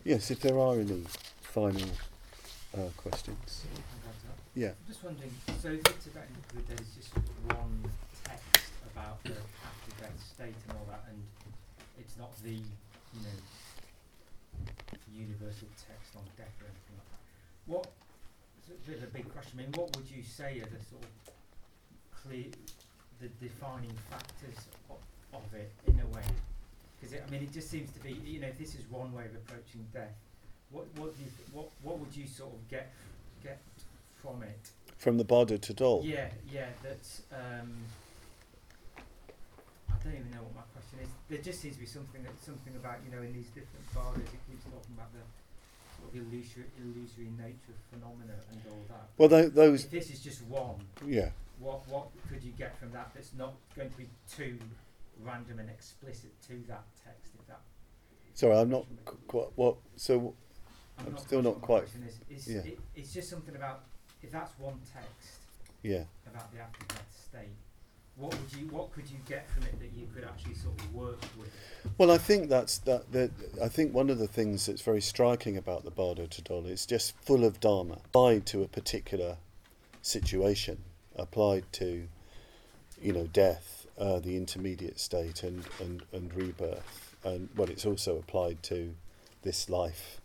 Yes, 0.07 0.31
if 0.31 0.39
there 0.39 0.57
are 0.57 0.79
any 0.79 1.03
final 1.41 1.83
uh, 2.73 2.87
questions. 2.95 3.65
Yeah. 4.55 4.67
I'm 4.67 4.87
just 4.87 5.03
wondering, 5.03 5.35
so 5.59 5.67
the 5.67 5.83
Tibetan 5.99 6.31
Buddha 6.47 6.63
there's 6.79 6.95
just 6.95 7.11
one 7.51 7.83
text 8.23 8.71
about 8.95 9.21
the 9.25 9.35
after 9.35 9.91
death 9.99 10.15
state 10.23 10.55
and 10.63 10.77
all 10.79 10.87
that, 10.87 11.03
and 11.11 11.19
it's 11.99 12.15
not 12.17 12.31
the, 12.41 12.55
you 12.55 13.19
know, 13.19 13.35
universal 15.11 15.67
text 15.75 16.15
on 16.15 16.23
death 16.37 16.55
or 16.63 16.71
anything 16.71 16.95
like 16.95 17.11
that. 17.11 17.23
What, 17.67 17.91
it's 18.63 18.71
a 18.71 18.89
bit 18.89 19.03
of 19.03 19.03
a 19.03 19.11
big 19.11 19.27
question, 19.33 19.59
I 19.59 19.63
mean, 19.63 19.73
what 19.75 19.93
would 19.97 20.09
you 20.09 20.23
say 20.23 20.63
are 20.63 20.71
the 20.71 20.79
sort 20.87 21.03
of 21.03 21.11
clear, 22.15 22.47
the 23.19 23.27
defining 23.43 23.91
factors 24.09 24.71
of, 24.89 25.03
of 25.35 25.53
it 25.53 25.69
in 25.85 25.99
a 25.99 26.07
way? 26.15 26.23
Because 27.07 27.23
I 27.27 27.31
mean, 27.31 27.43
it 27.43 27.53
just 27.53 27.69
seems 27.69 27.91
to 27.91 27.99
be, 27.99 28.19
you 28.25 28.39
know, 28.39 28.47
if 28.47 28.57
this 28.57 28.75
is 28.75 28.83
one 28.89 29.13
way 29.13 29.25
of 29.25 29.35
approaching 29.35 29.85
death, 29.93 30.15
what 30.71 30.85
what 30.97 31.15
do 31.15 31.23
you 31.23 31.31
what 31.53 31.69
what 31.83 31.99
would 31.99 32.15
you 32.15 32.27
sort 32.27 32.51
of 32.53 32.67
get 32.69 32.91
get 33.43 33.59
from 34.15 34.43
it? 34.43 34.71
From 34.97 35.17
the 35.17 35.23
Bardo 35.23 35.57
Todol. 35.57 36.03
Yeah, 36.03 36.27
yeah. 36.51 36.67
That's. 36.83 37.21
Um, 37.31 37.71
I 39.89 40.03
don't 40.03 40.13
even 40.13 40.31
know 40.31 40.43
what 40.43 40.55
my 40.55 40.67
question 40.73 40.99
is. 41.03 41.09
There 41.29 41.39
just 41.39 41.61
seems 41.61 41.75
to 41.75 41.81
be 41.81 41.87
something 41.87 42.23
that 42.23 42.33
something 42.43 42.75
about 42.75 42.97
you 43.05 43.15
know 43.15 43.23
in 43.23 43.33
these 43.33 43.47
different 43.47 43.85
bardos 43.93 44.23
it 44.23 44.41
keeps 44.49 44.63
talking 44.65 44.95
about 44.95 45.11
the 45.13 45.23
sort 45.95 46.11
of 46.11 46.15
illusory, 46.15 46.65
illusory 46.79 47.31
nature 47.39 47.71
of 47.71 47.79
phenomena 47.91 48.35
and 48.51 48.59
all 48.67 48.83
that. 48.89 49.07
Well, 49.17 49.29
th- 49.29 49.53
those. 49.53 49.85
If 49.85 49.91
this 49.91 50.11
is 50.11 50.19
just 50.19 50.43
one. 50.43 50.83
Yeah. 51.05 51.29
What 51.59 51.87
what 51.87 52.09
could 52.29 52.43
you 52.43 52.51
get 52.51 52.77
from 52.77 52.91
that? 52.91 53.11
That's 53.15 53.33
not 53.33 53.53
going 53.75 53.89
to 53.89 53.97
be 53.97 54.07
too 54.29 54.59
random 55.23 55.59
and 55.59 55.69
explicit 55.69 56.31
to 56.47 56.63
that 56.67 56.83
text. 57.03 57.31
If 57.39 57.47
that. 57.47 57.61
Sorry, 58.33 58.57
I'm 58.57 58.69
not 58.69 58.85
quite. 59.27 59.47
What? 59.55 59.77
So, 59.95 60.33
I'm, 60.99 61.07
I'm 61.07 61.11
not 61.13 61.21
still 61.21 61.41
not 61.41 61.61
quite. 61.61 61.83
Is, 62.29 62.47
is 62.47 62.53
yeah. 62.53 62.71
It, 62.71 62.79
it's 62.95 63.13
just 63.13 63.29
something 63.29 63.55
about 63.55 63.83
if 64.21 64.31
that's 64.31 64.51
one 64.59 64.79
text. 64.93 65.39
Yeah. 65.83 66.03
About 66.25 66.51
the 66.53 66.59
after 66.59 66.85
death 66.87 67.27
state. 67.29 67.55
What 68.15 68.33
would 68.33 68.59
you? 68.59 68.67
What 68.69 68.91
could 68.91 69.09
you 69.09 69.17
get 69.27 69.47
from 69.49 69.63
it 69.63 69.79
that 69.79 69.91
you 69.93 70.07
could 70.13 70.23
actually 70.23 70.55
sort 70.55 70.79
of 70.81 70.93
work 70.93 71.21
with? 71.37 71.51
Well, 71.99 72.09
I 72.09 72.17
think 72.17 72.49
that's 72.49 72.79
that. 72.79 73.11
that 73.11 73.31
I 73.63 73.67
think 73.67 73.93
one 73.93 74.09
of 74.09 74.17
the 74.17 74.27
things 74.27 74.65
that's 74.65 74.81
very 74.81 75.01
striking 75.01 75.55
about 75.55 75.83
the 75.83 75.91
Bardo 75.91 76.25
Todol 76.25 76.67
is 76.67 76.85
just 76.87 77.15
full 77.21 77.45
of 77.45 77.59
dharma, 77.59 77.99
applied 78.05 78.47
to 78.47 78.63
a 78.63 78.67
particular 78.67 79.37
situation, 80.01 80.79
applied 81.15 81.65
to, 81.73 82.07
you 83.01 83.13
know, 83.13 83.27
death, 83.27 83.76
uh, 83.97 84.19
the 84.19 84.37
intermediate 84.37 84.99
state 84.99 85.43
and, 85.43 85.63
and, 85.79 86.03
and 86.11 86.33
rebirth. 86.33 87.15
And 87.23 87.49
well, 87.55 87.69
it's 87.69 87.85
also 87.85 88.17
applied 88.17 88.61
to 88.63 88.93
this 89.41 89.69
life, 89.69 90.21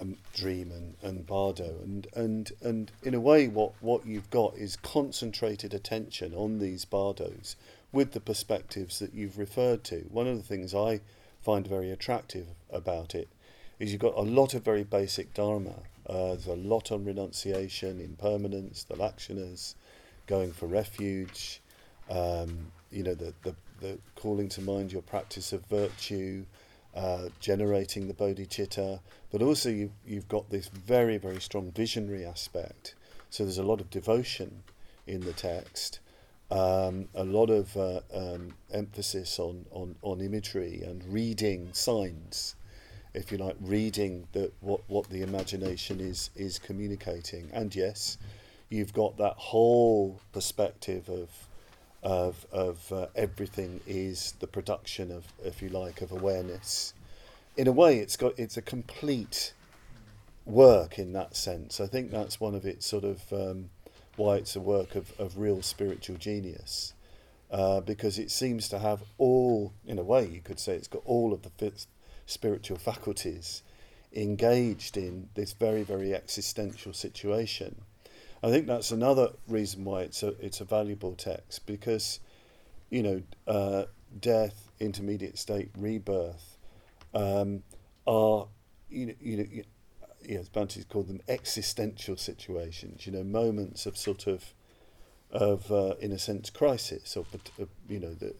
um, 0.00 0.16
dream 0.34 0.70
and, 0.70 0.94
and 1.02 1.26
bardo. 1.26 1.76
And, 1.82 2.06
and, 2.14 2.52
and 2.62 2.90
in 3.02 3.14
a 3.14 3.20
way, 3.20 3.48
what, 3.48 3.72
what 3.80 4.06
you've 4.06 4.30
got 4.30 4.56
is 4.56 4.76
concentrated 4.76 5.74
attention 5.74 6.34
on 6.34 6.58
these 6.58 6.84
bardos 6.84 7.56
with 7.92 8.12
the 8.12 8.20
perspectives 8.20 8.98
that 8.98 9.14
you've 9.14 9.38
referred 9.38 9.84
to. 9.84 10.06
One 10.10 10.26
of 10.26 10.36
the 10.36 10.42
things 10.42 10.74
I 10.74 11.00
find 11.42 11.66
very 11.66 11.90
attractive 11.90 12.46
about 12.70 13.14
it 13.14 13.28
is 13.78 13.92
you've 13.92 14.00
got 14.00 14.16
a 14.16 14.22
lot 14.22 14.54
of 14.54 14.64
very 14.64 14.84
basic 14.84 15.34
dharma. 15.34 15.74
Uh, 16.08 16.28
there's 16.28 16.46
a 16.46 16.54
lot 16.54 16.90
on 16.90 17.04
renunciation, 17.04 18.00
impermanence, 18.00 18.84
the 18.84 18.94
lakshanas, 18.94 19.74
going 20.26 20.52
for 20.52 20.66
refuge, 20.66 21.60
um, 22.10 22.72
you 22.96 23.02
know, 23.02 23.14
the, 23.14 23.34
the, 23.42 23.54
the 23.80 23.98
calling 24.14 24.48
to 24.48 24.62
mind 24.62 24.90
your 24.90 25.02
practice 25.02 25.52
of 25.52 25.64
virtue, 25.66 26.46
uh, 26.94 27.28
generating 27.40 28.08
the 28.08 28.14
bodhicitta, 28.14 29.00
but 29.30 29.42
also 29.42 29.68
you, 29.68 29.90
you've 30.06 30.28
got 30.28 30.48
this 30.48 30.68
very, 30.68 31.18
very 31.18 31.40
strong 31.40 31.70
visionary 31.72 32.24
aspect. 32.24 32.94
So 33.28 33.44
there's 33.44 33.58
a 33.58 33.62
lot 33.62 33.82
of 33.82 33.90
devotion 33.90 34.62
in 35.06 35.20
the 35.20 35.34
text, 35.34 36.00
um, 36.50 37.08
a 37.14 37.24
lot 37.24 37.50
of 37.50 37.76
uh, 37.76 38.00
um, 38.14 38.54
emphasis 38.72 39.38
on, 39.38 39.66
on, 39.72 39.96
on 40.00 40.22
imagery 40.22 40.82
and 40.82 41.04
reading 41.04 41.68
signs, 41.72 42.56
if 43.12 43.30
you 43.30 43.36
like, 43.36 43.56
reading 43.60 44.26
the, 44.32 44.50
what, 44.60 44.80
what 44.86 45.10
the 45.10 45.20
imagination 45.20 46.00
is, 46.00 46.30
is 46.34 46.58
communicating. 46.58 47.50
And 47.52 47.74
yes, 47.74 48.16
you've 48.70 48.94
got 48.94 49.18
that 49.18 49.34
whole 49.36 50.18
perspective 50.32 51.10
of 51.10 51.28
of, 52.06 52.46
of 52.52 52.92
uh, 52.92 53.06
everything 53.16 53.80
is 53.84 54.34
the 54.38 54.46
production 54.46 55.10
of, 55.10 55.24
if 55.44 55.60
you 55.60 55.68
like, 55.68 56.02
of 56.02 56.12
awareness. 56.12 56.94
In 57.56 57.66
a 57.66 57.72
way, 57.72 57.98
it's 57.98 58.16
got 58.16 58.38
it's 58.38 58.56
a 58.56 58.62
complete 58.62 59.52
work 60.44 61.00
in 61.00 61.12
that 61.14 61.34
sense. 61.34 61.80
I 61.80 61.88
think 61.88 62.12
that's 62.12 62.40
one 62.40 62.54
of 62.54 62.64
its 62.64 62.86
sort 62.86 63.02
of 63.02 63.32
um, 63.32 63.70
why 64.14 64.36
it's 64.36 64.54
a 64.54 64.60
work 64.60 64.94
of, 64.94 65.18
of 65.18 65.36
real 65.36 65.62
spiritual 65.62 66.16
genius. 66.16 66.94
Uh, 67.50 67.80
because 67.80 68.20
it 68.20 68.30
seems 68.30 68.68
to 68.68 68.78
have 68.78 69.02
all, 69.18 69.72
in 69.84 69.98
a 69.98 70.02
way, 70.02 70.26
you 70.26 70.40
could 70.40 70.60
say 70.60 70.74
it's 70.74 70.88
got 70.88 71.02
all 71.04 71.32
of 71.32 71.42
the 71.42 71.72
spiritual 72.24 72.78
faculties 72.78 73.62
engaged 74.12 74.96
in 74.96 75.28
this 75.34 75.52
very, 75.54 75.82
very 75.82 76.14
existential 76.14 76.92
situation. 76.92 77.82
I 78.42 78.50
think 78.50 78.66
that's 78.66 78.90
another 78.90 79.30
reason 79.48 79.84
why 79.84 80.02
it's 80.02 80.22
a 80.22 80.28
it's 80.44 80.60
a 80.60 80.64
valuable 80.64 81.14
text 81.14 81.66
because, 81.66 82.20
you 82.90 83.02
know, 83.02 83.22
uh, 83.46 83.84
death, 84.20 84.70
intermediate 84.78 85.38
state, 85.38 85.70
rebirth, 85.76 86.58
um, 87.14 87.62
are 88.06 88.48
you 88.88 89.06
know 89.06 89.14
you 89.20 89.36
know. 89.36 89.44
You 90.28 90.38
know, 90.38 90.42
Bhante's 90.52 90.84
called 90.84 91.06
them 91.06 91.20
existential 91.28 92.16
situations. 92.16 93.06
You 93.06 93.12
know, 93.12 93.22
moments 93.22 93.86
of 93.86 93.96
sort 93.96 94.26
of, 94.26 94.52
of 95.30 95.70
uh, 95.70 95.94
in 96.00 96.10
a 96.10 96.18
sense, 96.18 96.50
crisis, 96.50 97.16
or 97.16 97.24
you 97.88 98.00
know, 98.00 98.12
the, 98.12 98.34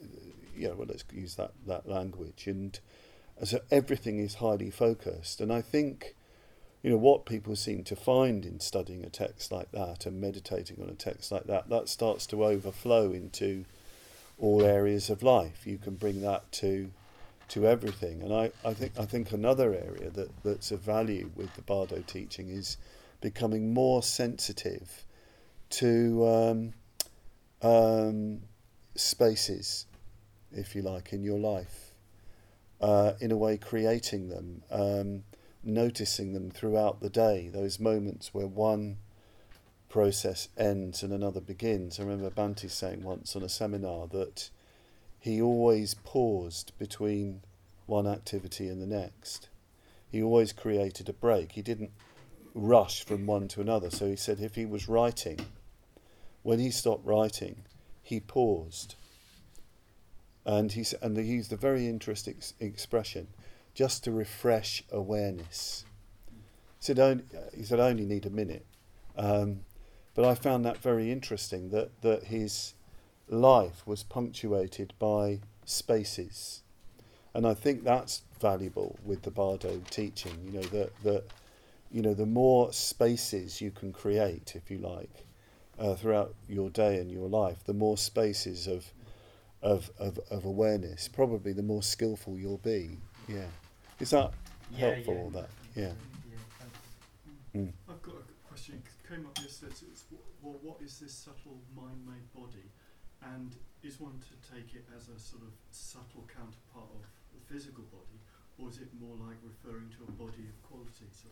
know, 0.68 0.74
well, 0.74 0.88
let's 0.88 1.04
use 1.12 1.36
that 1.36 1.52
that 1.66 1.88
language, 1.88 2.48
and 2.48 2.78
so 3.44 3.60
everything 3.70 4.18
is 4.18 4.36
highly 4.36 4.70
focused. 4.70 5.40
And 5.40 5.52
I 5.52 5.60
think, 5.60 6.16
you 6.86 6.92
know, 6.92 6.98
what 6.98 7.26
people 7.26 7.56
seem 7.56 7.82
to 7.82 7.96
find 7.96 8.46
in 8.46 8.60
studying 8.60 9.04
a 9.04 9.10
text 9.10 9.50
like 9.50 9.72
that 9.72 10.06
and 10.06 10.20
meditating 10.20 10.80
on 10.80 10.88
a 10.88 10.94
text 10.94 11.32
like 11.32 11.42
that, 11.42 11.68
that 11.68 11.88
starts 11.88 12.26
to 12.28 12.44
overflow 12.44 13.10
into 13.10 13.64
all 14.38 14.62
areas 14.62 15.10
of 15.10 15.20
life. 15.20 15.66
You 15.66 15.78
can 15.78 15.96
bring 15.96 16.20
that 16.20 16.52
to 16.52 16.92
to 17.48 17.66
everything. 17.66 18.22
And 18.22 18.32
I, 18.32 18.52
I 18.64 18.72
think 18.72 18.92
I 18.96 19.04
think 19.04 19.32
another 19.32 19.74
area 19.74 20.10
that, 20.10 20.30
that's 20.44 20.70
of 20.70 20.78
value 20.78 21.28
with 21.34 21.52
the 21.56 21.62
Bardo 21.62 22.04
teaching 22.06 22.50
is 22.50 22.76
becoming 23.20 23.74
more 23.74 24.00
sensitive 24.00 25.04
to 25.70 26.24
um, 26.24 26.72
um, 27.62 28.42
spaces, 28.94 29.86
if 30.52 30.76
you 30.76 30.82
like, 30.82 31.12
in 31.12 31.24
your 31.24 31.40
life. 31.40 31.90
Uh, 32.80 33.14
in 33.20 33.32
a 33.32 33.36
way, 33.36 33.56
creating 33.56 34.28
them, 34.28 34.62
um, 34.70 35.24
noticing 35.66 36.32
them 36.32 36.50
throughout 36.50 37.00
the 37.00 37.10
day. 37.10 37.48
Those 37.52 37.80
moments 37.80 38.32
where 38.32 38.46
one 38.46 38.98
process 39.88 40.48
ends 40.56 41.02
and 41.02 41.12
another 41.12 41.40
begins. 41.40 41.98
I 41.98 42.02
remember 42.02 42.30
Bhante 42.30 42.70
saying 42.70 43.02
once 43.02 43.34
on 43.36 43.42
a 43.42 43.48
seminar 43.48 44.06
that 44.08 44.50
he 45.18 45.40
always 45.40 45.94
paused 45.94 46.72
between 46.78 47.42
one 47.86 48.06
activity 48.06 48.68
and 48.68 48.80
the 48.80 48.86
next. 48.86 49.48
He 50.10 50.22
always 50.22 50.52
created 50.52 51.08
a 51.08 51.12
break. 51.12 51.52
He 51.52 51.62
didn't 51.62 51.90
rush 52.54 53.04
from 53.04 53.26
one 53.26 53.48
to 53.48 53.60
another. 53.60 53.90
So 53.90 54.06
he 54.06 54.16
said 54.16 54.40
if 54.40 54.54
he 54.54 54.66
was 54.66 54.88
writing, 54.88 55.38
when 56.42 56.58
he 56.58 56.70
stopped 56.70 57.04
writing, 57.04 57.64
he 58.02 58.20
paused. 58.20 58.94
And 60.44 60.72
he, 60.72 60.84
and 61.02 61.16
he 61.16 61.24
used 61.24 61.52
a 61.52 61.56
very 61.56 61.88
interesting 61.88 62.34
ex- 62.36 62.54
expression, 62.60 63.26
just 63.76 64.02
to 64.04 64.10
refresh 64.10 64.82
awareness. 64.90 65.84
Said, 66.80 66.98
only, 66.98 67.24
he 67.54 67.62
said, 67.62 67.78
I 67.78 67.90
only 67.90 68.06
need 68.06 68.24
a 68.24 68.30
minute. 68.30 68.64
Um, 69.18 69.60
but 70.14 70.24
I 70.24 70.34
found 70.34 70.64
that 70.64 70.78
very 70.78 71.12
interesting 71.12 71.68
that, 71.70 72.00
that 72.00 72.24
his 72.24 72.72
life 73.28 73.86
was 73.86 74.02
punctuated 74.02 74.94
by 74.98 75.40
spaces. 75.66 76.62
And 77.34 77.46
I 77.46 77.52
think 77.52 77.84
that's 77.84 78.22
valuable 78.40 78.98
with 79.04 79.22
the 79.22 79.30
Bardo 79.30 79.82
teaching, 79.90 80.32
you 80.46 80.52
know, 80.52 80.66
that, 80.68 81.02
that 81.04 81.24
you 81.90 82.00
know, 82.00 82.14
the 82.14 82.24
more 82.24 82.72
spaces 82.72 83.60
you 83.60 83.70
can 83.70 83.92
create, 83.92 84.54
if 84.56 84.70
you 84.70 84.78
like, 84.78 85.26
uh, 85.78 85.94
throughout 85.94 86.34
your 86.48 86.70
day 86.70 86.96
and 86.96 87.12
your 87.12 87.28
life, 87.28 87.62
the 87.64 87.74
more 87.74 87.98
spaces 87.98 88.66
of, 88.66 88.90
of, 89.60 89.90
of, 89.98 90.18
of 90.30 90.46
awareness, 90.46 91.08
probably 91.08 91.52
the 91.52 91.62
more 91.62 91.82
skillful 91.82 92.38
you'll 92.38 92.56
be. 92.56 92.96
Yeah. 93.28 93.48
Is 94.00 94.10
that 94.10 94.32
Yeah, 94.72 94.78
helpful, 94.94 95.30
yeah. 95.34 95.40
that? 95.40 95.50
Yeah. 95.74 95.92
Yeah. 97.54 97.60
Mm. 97.62 97.72
I've 97.88 98.02
got 98.02 98.14
a 98.16 98.48
question. 98.48 98.82
It 98.84 99.08
came 99.08 99.26
up 99.26 99.38
yesterday. 99.38 99.72
so 99.74 99.86
It's, 99.90 100.04
well, 100.42 100.56
what 100.62 100.80
is 100.82 100.98
this 100.98 101.12
subtle 101.12 101.58
mind-made 101.74 102.32
body? 102.34 102.68
And 103.22 103.54
is 103.82 104.00
one 104.00 104.20
to 104.20 104.54
take 104.54 104.74
it 104.74 104.84
as 104.96 105.08
a 105.08 105.18
sort 105.18 105.42
of 105.42 105.48
subtle 105.70 106.24
counterpart 106.28 106.90
of 106.92 107.02
the 107.32 107.40
physical 107.54 107.84
body, 107.84 108.18
or 108.58 108.68
is 108.68 108.78
it 108.78 108.88
more 109.00 109.16
like 109.26 109.36
referring 109.42 109.88
to 109.90 110.04
a 110.08 110.12
body 110.12 110.44
of 110.48 110.62
quality? 110.68 111.06
So, 111.12 111.28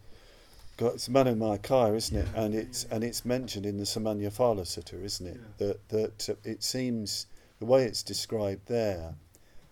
Got 0.77 0.95
it's 0.95 1.09
Manomayakaya, 1.09 1.95
isn't 1.95 2.17
it? 2.17 2.27
Yeah, 2.35 2.43
And 2.43 2.55
it's 2.55 2.87
yeah. 2.89 2.95
and 2.97 3.05
it's 3.05 3.25
mentioned 3.25 3.67
in 3.67 3.77
the 3.77 3.85
Samanyaphala 3.85 4.63
Sutta, 4.63 5.03
isn't 5.05 5.27
it? 5.27 5.37
Yeah. 5.59 5.67
That 5.67 5.89
that 5.91 6.29
uh, 6.31 6.35
it 6.49 6.63
seems 6.65 7.27
the 7.61 7.67
way 7.67 7.85
it's 7.85 8.03
described 8.03 8.67
there, 8.67 9.15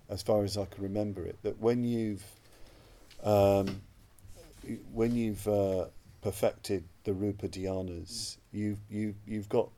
as 0.08 0.22
far 0.22 0.44
as 0.44 0.56
I 0.56 0.66
can 0.66 0.82
remember 0.82 1.24
it, 1.24 1.36
that 1.42 1.58
when 1.58 1.82
you've 1.82 2.24
um, 3.22 3.82
when 4.92 5.14
you've 5.14 5.46
uh, 5.48 5.86
perfected 6.22 6.84
the 7.04 7.12
rupa 7.12 7.48
dhyanas, 7.48 8.36
you've 8.52 8.78
you 8.90 9.14
you've 9.26 9.48
got 9.48 9.68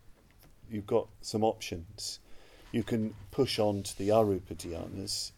you've 0.70 0.86
got 0.86 1.08
some 1.20 1.44
options. 1.44 2.20
You 2.72 2.82
can 2.82 3.14
push 3.30 3.58
on 3.58 3.82
to 3.84 3.98
the 3.98 4.08
arupa 4.08 4.56
dhyanas. 4.56 5.30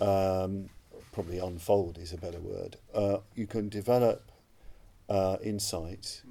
Um, 0.00 0.68
probably 1.12 1.38
unfold 1.38 1.98
is 1.98 2.12
a 2.12 2.16
better 2.16 2.40
word. 2.40 2.76
Uh, 2.92 3.18
you 3.34 3.46
can 3.46 3.68
develop 3.68 4.32
uh, 5.08 5.36
insight, 5.42 6.22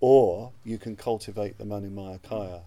or 0.00 0.52
you 0.64 0.78
can 0.78 0.96
cultivate 0.96 1.58
the 1.58 1.64
Manomayakaya. 1.64 2.62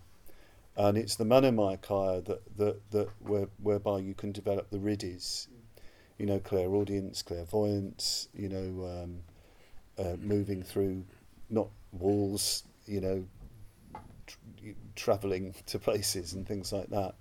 And 0.76 0.98
it's 0.98 1.16
the 1.16 1.24
Manomayakaya 1.24 2.26
that, 2.26 2.58
that, 2.58 2.92
that 2.92 3.10
where, 3.20 3.48
whereby 3.62 4.00
you 4.00 4.14
can 4.14 4.32
develop 4.32 4.70
the 4.70 4.78
riddhis, 4.78 5.48
you 6.22 6.28
know, 6.28 6.38
clairaudience, 6.38 7.24
clairvoyance, 7.24 8.28
you 8.36 8.48
know, 8.48 9.04
um, 9.04 9.18
uh, 9.98 10.16
moving 10.22 10.62
through 10.62 11.04
not 11.50 11.68
walls, 11.92 12.62
you 12.86 13.02
know, 13.02 13.26
tr- 14.28 14.68
traveling 14.96 15.56
to 15.66 15.80
places 15.80 16.34
and 16.34 16.48
things 16.48 16.72
like 16.72 16.92
that. 16.92 17.16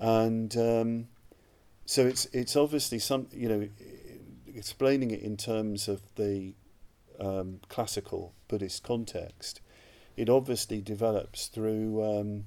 And 0.00 0.56
um, 0.56 1.08
so 1.84 2.04
it's 2.04 2.24
it's 2.32 2.56
obviously 2.56 2.98
some 2.98 3.28
you 3.32 3.48
know 3.48 3.68
explaining 4.52 5.12
it 5.12 5.20
in 5.20 5.36
terms 5.36 5.86
of 5.86 6.02
the 6.16 6.52
um, 7.20 7.60
classical 7.68 8.34
Buddhist 8.48 8.82
context, 8.82 9.60
it 10.16 10.28
obviously 10.28 10.80
develops 10.80 11.46
through 11.46 12.02
um, 12.02 12.44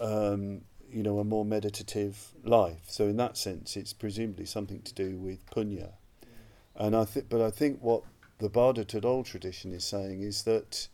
um, 0.00 0.62
you 0.92 1.02
know 1.02 1.18
a 1.18 1.24
more 1.24 1.44
meditative 1.44 2.32
life. 2.44 2.82
So 2.88 3.04
in 3.04 3.16
that 3.16 3.36
sense, 3.36 3.76
it's 3.76 3.92
presumably 3.92 4.46
something 4.46 4.82
to 4.82 4.94
do 4.94 5.16
with 5.16 5.44
punya. 5.46 5.92
And 6.76 6.96
I 6.96 7.04
think, 7.04 7.28
but 7.28 7.40
I 7.40 7.50
think 7.50 7.80
what 7.80 8.02
the 8.38 8.48
Bardo 8.48 8.82
Todol 8.82 9.24
tradition 9.24 9.72
is 9.72 9.84
saying 9.84 10.22
is 10.22 10.42
that 10.44 10.88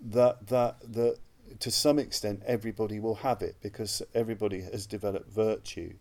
that 0.00 0.46
that 0.48 0.76
that 0.92 1.18
to 1.60 1.70
some 1.70 1.98
extent 1.98 2.42
everybody 2.46 2.98
will 2.98 3.16
have 3.16 3.42
it 3.42 3.56
because 3.62 4.02
everybody 4.14 4.62
has 4.62 4.86
developed 4.86 5.30
virtue 5.30 5.94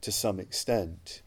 to 0.00 0.12
some 0.12 0.38
extent. 0.38 1.22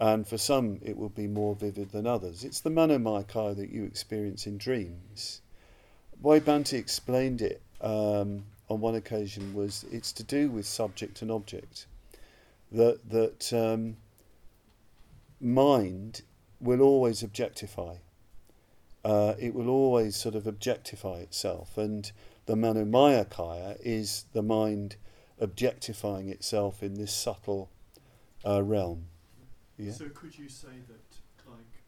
And 0.00 0.28
for 0.28 0.38
some, 0.38 0.78
it 0.82 0.96
will 0.96 1.08
be 1.08 1.26
more 1.26 1.56
vivid 1.56 1.90
than 1.90 2.06
others. 2.06 2.44
It's 2.44 2.60
the 2.60 2.70
Manomayakaya 2.70 3.56
that 3.56 3.70
you 3.70 3.84
experience 3.84 4.46
in 4.46 4.56
dreams. 4.56 5.40
Way 6.20 6.40
Bhante 6.40 6.78
explained 6.78 7.42
it 7.42 7.62
um, 7.80 8.44
on 8.68 8.80
one 8.80 8.94
occasion 8.94 9.54
was 9.54 9.84
it's 9.90 10.12
to 10.12 10.22
do 10.22 10.50
with 10.50 10.66
subject 10.66 11.22
and 11.22 11.30
object. 11.30 11.86
That 12.70 13.08
that 13.10 13.52
um, 13.52 13.96
mind 15.40 16.22
will 16.60 16.82
always 16.82 17.22
objectify. 17.22 17.96
Uh, 19.04 19.34
it 19.38 19.54
will 19.54 19.68
always 19.68 20.16
sort 20.16 20.34
of 20.34 20.46
objectify 20.46 21.18
itself, 21.18 21.78
and 21.78 22.12
the 22.46 22.54
Manomayakaya 22.54 23.78
is 23.80 24.24
the 24.32 24.42
mind 24.42 24.96
objectifying 25.40 26.28
itself 26.28 26.82
in 26.82 26.94
this 26.94 27.12
subtle 27.12 27.70
uh, 28.44 28.62
realm. 28.62 29.06
Yeah. 29.78 29.92
So 29.92 30.08
could 30.08 30.36
you 30.36 30.48
say 30.48 30.82
that, 30.88 31.48
like, 31.48 31.84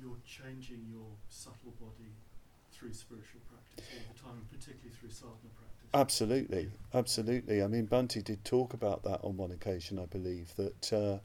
you're 0.00 0.18
changing 0.26 0.86
your 0.90 1.06
subtle 1.28 1.74
body 1.80 2.12
through 2.80 2.92
spiritual 2.94 3.40
practice 3.50 3.84
all 3.94 4.14
the 4.14 4.20
time, 4.20 4.46
particularly 4.50 4.90
through 4.98 5.10
sadhana 5.10 5.52
practice? 5.58 5.90
Absolutely, 5.92 6.70
absolutely. 6.94 7.62
I 7.62 7.66
mean, 7.66 7.86
Bhante 7.86 8.24
did 8.24 8.44
talk 8.44 8.72
about 8.72 9.02
that 9.04 9.20
on 9.22 9.36
one 9.36 9.50
occasion, 9.50 9.98
I 9.98 10.06
believe, 10.06 10.54
that 10.56 10.92
uh, 10.92 11.18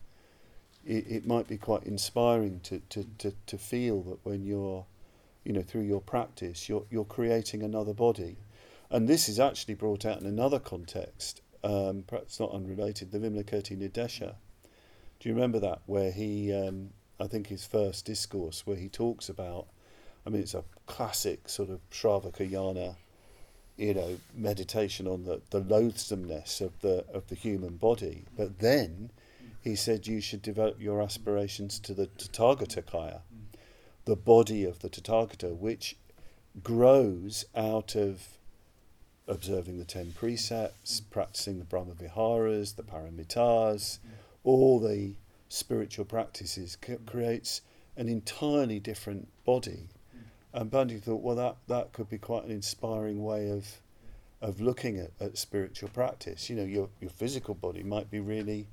it, 0.85 1.05
it 1.07 1.27
might 1.27 1.47
be 1.47 1.57
quite 1.57 1.83
inspiring 1.83 2.59
to, 2.63 2.81
to, 2.89 3.05
to, 3.19 3.33
to 3.45 3.57
feel 3.57 4.01
that 4.03 4.25
when 4.25 4.43
you're, 4.43 4.85
you 5.45 5.53
know, 5.53 5.61
through 5.61 5.83
your 5.83 6.01
practice, 6.01 6.67
you're, 6.67 6.83
you're 6.89 7.05
creating 7.05 7.63
another 7.63 7.93
body. 7.93 8.37
And 8.89 9.07
this 9.07 9.29
is 9.29 9.39
actually 9.39 9.75
brought 9.75 10.05
out 10.05 10.19
in 10.19 10.27
another 10.27 10.59
context, 10.59 11.41
um, 11.63 12.03
perhaps 12.05 12.39
not 12.39 12.51
unrelated, 12.51 13.11
the 13.11 13.19
Vimalakirti 13.19 13.77
Nirdesha. 13.77 14.35
Do 15.19 15.29
you 15.29 15.33
remember 15.33 15.59
that? 15.59 15.81
Where 15.85 16.11
he, 16.11 16.53
um, 16.53 16.89
I 17.19 17.27
think 17.27 17.47
his 17.47 17.65
first 17.65 18.05
discourse, 18.05 18.67
where 18.67 18.75
he 18.75 18.89
talks 18.89 19.29
about, 19.29 19.67
I 20.25 20.29
mean, 20.29 20.41
it's 20.41 20.53
a 20.53 20.63
classic 20.85 21.49
sort 21.49 21.69
of 21.69 21.79
Shravakayana 21.89 22.95
you 23.77 23.93
know, 23.93 24.17
meditation 24.33 25.07
on 25.07 25.25
the, 25.25 25.41
the 25.49 25.59
loathsomeness 25.59 26.61
of 26.61 26.79
the 26.81 27.05
of 27.13 27.27
the 27.27 27.35
human 27.35 27.75
body. 27.75 28.23
But 28.37 28.59
then 28.59 29.11
he 29.61 29.75
said 29.75 30.07
you 30.07 30.21
should 30.21 30.41
develop 30.41 30.79
your 30.79 31.01
aspirations 31.01 31.79
to 31.79 31.93
the 31.93 32.07
Tathagata 32.07 33.21
the 34.05 34.15
body 34.15 34.63
of 34.63 34.79
the 34.79 34.89
Tathagata, 34.89 35.55
which 35.55 35.97
grows 36.63 37.45
out 37.55 37.95
of 37.95 38.37
observing 39.27 39.79
the 39.79 39.85
ten 39.85 40.13
precepts, 40.13 40.99
practicing 40.99 41.57
the 41.57 41.65
Brahma 41.65 41.93
Viharas, 41.93 42.73
the 42.73 42.83
Paramitas, 42.83 43.97
all 44.43 44.79
the 44.79 45.15
spiritual 45.49 46.05
practices, 46.05 46.77
creates 47.07 47.61
an 47.97 48.07
entirely 48.07 48.79
different 48.79 49.27
body. 49.43 49.89
And 50.55 50.71
Bhante 50.71 51.01
thought, 51.01 51.21
well, 51.21 51.35
that, 51.35 51.57
that 51.67 51.91
could 51.91 52.09
be 52.09 52.17
quite 52.17 52.45
an 52.45 52.51
inspiring 52.51 53.21
way 53.23 53.49
of 53.51 53.81
of 54.41 54.61
looking 54.61 54.97
at, 54.97 55.11
at 55.19 55.37
spiritual 55.37 55.89
practice. 55.89 56.49
You 56.49 56.55
know, 56.55 56.63
your 56.63 56.87
your 57.01 57.09
physical 57.09 57.55
body 57.55 57.83
might 57.83 58.09
be 58.09 58.21
really 58.21 58.67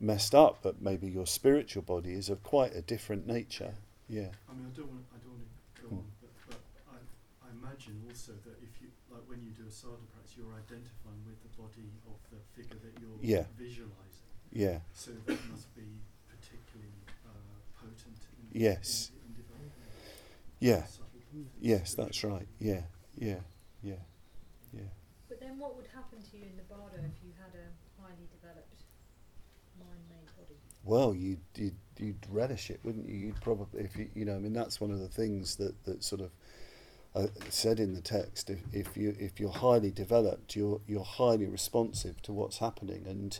messed 0.00 0.34
up, 0.34 0.58
but 0.62 0.82
maybe 0.82 1.06
your 1.06 1.26
spiritual 1.26 1.82
body 1.82 2.14
is 2.14 2.28
of 2.30 2.42
quite 2.42 2.74
a 2.74 2.82
different 2.82 3.26
nature. 3.28 3.74
Yeah. 4.08 4.34
I 4.48 4.54
mean, 4.58 4.66
I 4.66 4.74
don't 4.74 4.90
want, 4.90 5.04
I 5.14 5.18
don't 5.22 5.38
want 5.38 5.46
to 5.46 5.82
go 5.82 5.88
Mm. 5.88 5.98
on, 6.02 6.06
but, 6.20 6.32
but 6.48 6.62
I, 6.90 6.98
I 7.46 7.48
imagine 7.52 8.02
also 8.08 8.32
that 8.46 8.56
if 8.62 8.80
you, 8.82 8.88
like 9.12 9.22
when 9.30 9.38
you 9.44 9.50
do 9.54 9.68
a 9.68 9.70
sadhana 9.70 10.02
practice, 10.10 10.34
you're 10.34 10.50
identifying 10.50 11.22
with 11.28 11.38
the 11.46 11.52
body 11.54 11.86
of 12.10 12.18
the 12.32 12.40
figure 12.56 12.80
that 12.82 12.98
you're 12.98 13.20
Yeah. 13.22 13.44
visualizing. 13.54 14.26
Yeah. 14.50 14.80
So 14.94 15.12
that 15.26 15.38
must 15.52 15.70
be 15.76 15.86
particularly 16.26 16.90
uh, 17.22 17.30
potent 17.78 18.18
in, 18.40 18.48
Yes. 18.50 19.12
in, 19.14 19.30
in 19.30 19.30
Yeah. 20.58 20.86
Yes, 21.60 21.94
that's 21.94 22.24
right. 22.24 22.46
Yeah. 22.58 22.82
Yeah. 23.16 23.40
Yeah. 23.82 23.94
Yeah. 24.72 24.82
But 25.28 25.40
then 25.40 25.58
what 25.58 25.76
would 25.76 25.86
happen 25.94 26.18
to 26.20 26.36
you 26.36 26.44
in 26.44 26.56
the 26.56 26.62
bardo 26.62 26.96
if 26.96 27.22
you 27.24 27.32
had 27.38 27.54
a 27.54 28.00
highly 28.00 28.28
developed 28.32 28.82
mind-made 29.78 30.26
body? 30.36 30.56
Well, 30.84 31.14
you'd, 31.14 31.40
you'd 31.56 31.76
you'd 31.98 32.26
relish 32.30 32.70
it, 32.70 32.80
wouldn't 32.82 33.08
you? 33.08 33.14
You'd 33.14 33.40
probably, 33.40 33.82
if 33.82 33.96
you 33.96 34.08
you 34.14 34.24
know, 34.24 34.36
I 34.36 34.38
mean, 34.38 34.52
that's 34.52 34.80
one 34.80 34.90
of 34.90 34.98
the 34.98 35.08
things 35.08 35.56
that 35.56 35.84
that 35.84 36.02
sort 36.02 36.22
of 36.22 36.30
uh, 37.14 37.26
said 37.48 37.80
in 37.80 37.94
the 37.94 38.00
text. 38.00 38.50
If, 38.50 38.60
if 38.72 38.96
you 38.96 39.14
if 39.18 39.38
you're 39.38 39.50
highly 39.50 39.90
developed, 39.90 40.56
you're 40.56 40.80
you're 40.86 41.04
highly 41.04 41.46
responsive 41.46 42.22
to 42.22 42.32
what's 42.32 42.58
happening, 42.58 43.04
and 43.06 43.38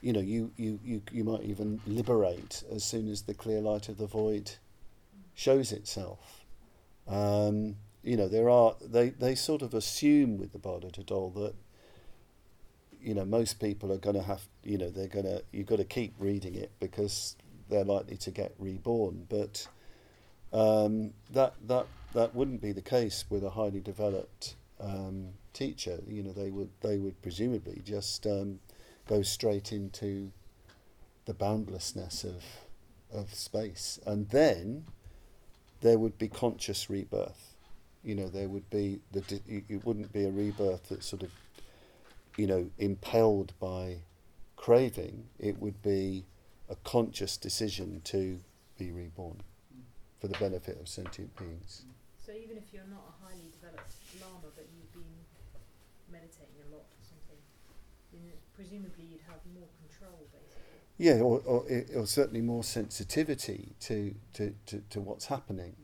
you 0.00 0.12
know, 0.12 0.20
you 0.20 0.52
you 0.56 0.78
you 0.84 1.02
you 1.10 1.24
might 1.24 1.42
even 1.42 1.80
liberate 1.86 2.62
as 2.70 2.84
soon 2.84 3.08
as 3.08 3.22
the 3.22 3.34
clear 3.34 3.60
light 3.60 3.88
of 3.88 3.98
the 3.98 4.06
void 4.06 4.52
shows 5.34 5.72
itself. 5.72 6.45
Um, 7.08 7.76
you 8.02 8.16
know, 8.16 8.28
there 8.28 8.48
are 8.48 8.76
they 8.80 9.10
they 9.10 9.34
sort 9.34 9.62
of 9.62 9.74
assume 9.74 10.38
with 10.38 10.52
the 10.52 10.58
Bardo 10.58 10.88
Thodol 10.88 11.34
that 11.34 11.54
you 13.00 13.14
know 13.14 13.24
most 13.24 13.60
people 13.60 13.92
are 13.92 13.98
going 13.98 14.16
to 14.16 14.22
have 14.22 14.42
you 14.64 14.78
know 14.78 14.90
they're 14.90 15.08
going 15.08 15.24
to 15.24 15.42
you've 15.52 15.66
got 15.66 15.76
to 15.76 15.84
keep 15.84 16.14
reading 16.18 16.54
it 16.54 16.72
because 16.80 17.36
they're 17.68 17.84
likely 17.84 18.16
to 18.18 18.30
get 18.30 18.54
reborn. 18.58 19.26
But 19.28 19.66
um, 20.52 21.12
that 21.32 21.54
that 21.66 21.86
that 22.14 22.34
wouldn't 22.34 22.60
be 22.60 22.72
the 22.72 22.82
case 22.82 23.24
with 23.28 23.44
a 23.44 23.50
highly 23.50 23.80
developed 23.80 24.54
um, 24.80 25.30
teacher. 25.52 25.98
You 26.06 26.22
know 26.22 26.32
they 26.32 26.50
would 26.50 26.70
they 26.80 26.98
would 26.98 27.20
presumably 27.22 27.82
just 27.84 28.26
um, 28.26 28.60
go 29.08 29.22
straight 29.22 29.72
into 29.72 30.30
the 31.24 31.34
boundlessness 31.34 32.24
of 32.24 32.44
of 33.12 33.34
space. 33.34 33.98
And 34.06 34.28
then 34.30 34.86
there 35.80 35.98
would 35.98 36.16
be 36.18 36.28
conscious 36.28 36.88
rebirth 36.90 37.54
you 38.02 38.14
know 38.14 38.28
there 38.28 38.48
would 38.48 38.68
be 38.70 39.00
the 39.12 39.22
it 39.46 39.84
wouldn't 39.84 40.12
be 40.12 40.24
a 40.24 40.30
rebirth 40.30 40.88
that 40.88 41.02
sort 41.02 41.22
of 41.22 41.30
you 42.36 42.46
know, 42.46 42.70
impelled 42.78 43.52
by 43.58 43.96
craving, 44.56 45.24
it 45.38 45.58
would 45.58 45.82
be 45.82 46.24
a 46.68 46.76
conscious 46.84 47.36
decision 47.36 48.00
to 48.04 48.38
be 48.78 48.92
reborn 48.92 49.40
for 50.20 50.28
the 50.28 50.38
benefit 50.38 50.78
of 50.80 50.88
sentient 50.88 51.34
beings. 51.36 51.82
So 52.24 52.32
even 52.32 52.56
if 52.56 52.72
you're 52.72 52.88
not 52.90 53.04
a 53.08 53.24
highly 53.24 53.48
developed 53.52 53.94
lama, 54.20 54.52
but 54.54 54.66
you've 54.74 54.92
been 54.92 55.16
meditating 56.10 56.60
a 56.68 56.74
lot 56.74 56.84
or 56.84 57.04
something, 57.04 57.40
presumably 58.54 59.04
you'd 59.04 59.24
have 59.28 59.40
more 59.54 59.68
control. 59.80 60.25
Yeah, 60.98 61.20
or, 61.20 61.40
or, 61.44 61.64
or 61.94 62.06
certainly 62.06 62.40
more 62.40 62.64
sensitivity 62.64 63.74
to, 63.80 64.14
to, 64.34 64.54
to, 64.66 64.82
to 64.90 65.00
what's 65.00 65.26
happening. 65.26 65.76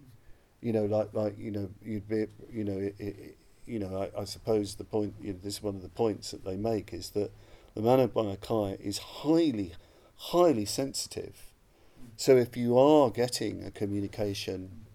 You 0.62 0.72
know, 0.72 0.84
like 0.84 1.12
like 1.12 1.36
you 1.38 1.50
know, 1.50 1.70
you'd 1.82 2.08
be 2.08 2.26
you 2.50 2.64
know, 2.64 2.78
it, 2.78 2.94
it, 2.98 3.36
you 3.66 3.80
know, 3.80 4.08
I, 4.16 4.20
I 4.20 4.24
suppose 4.24 4.76
the 4.76 4.84
point 4.84 5.14
you 5.20 5.32
know, 5.32 5.38
this 5.42 5.54
is 5.54 5.62
one 5.62 5.74
of 5.74 5.82
the 5.82 5.88
points 5.88 6.30
that 6.30 6.44
they 6.44 6.56
make 6.56 6.92
is 6.92 7.10
that 7.10 7.32
the 7.74 7.80
Manomayakaya 7.80 8.80
is 8.80 8.98
highly, 8.98 9.72
highly 10.16 10.64
sensitive. 10.64 11.52
So 12.16 12.36
if 12.36 12.56
you 12.56 12.78
are 12.78 13.10
getting 13.10 13.64
a 13.64 13.70
communication 13.70 14.86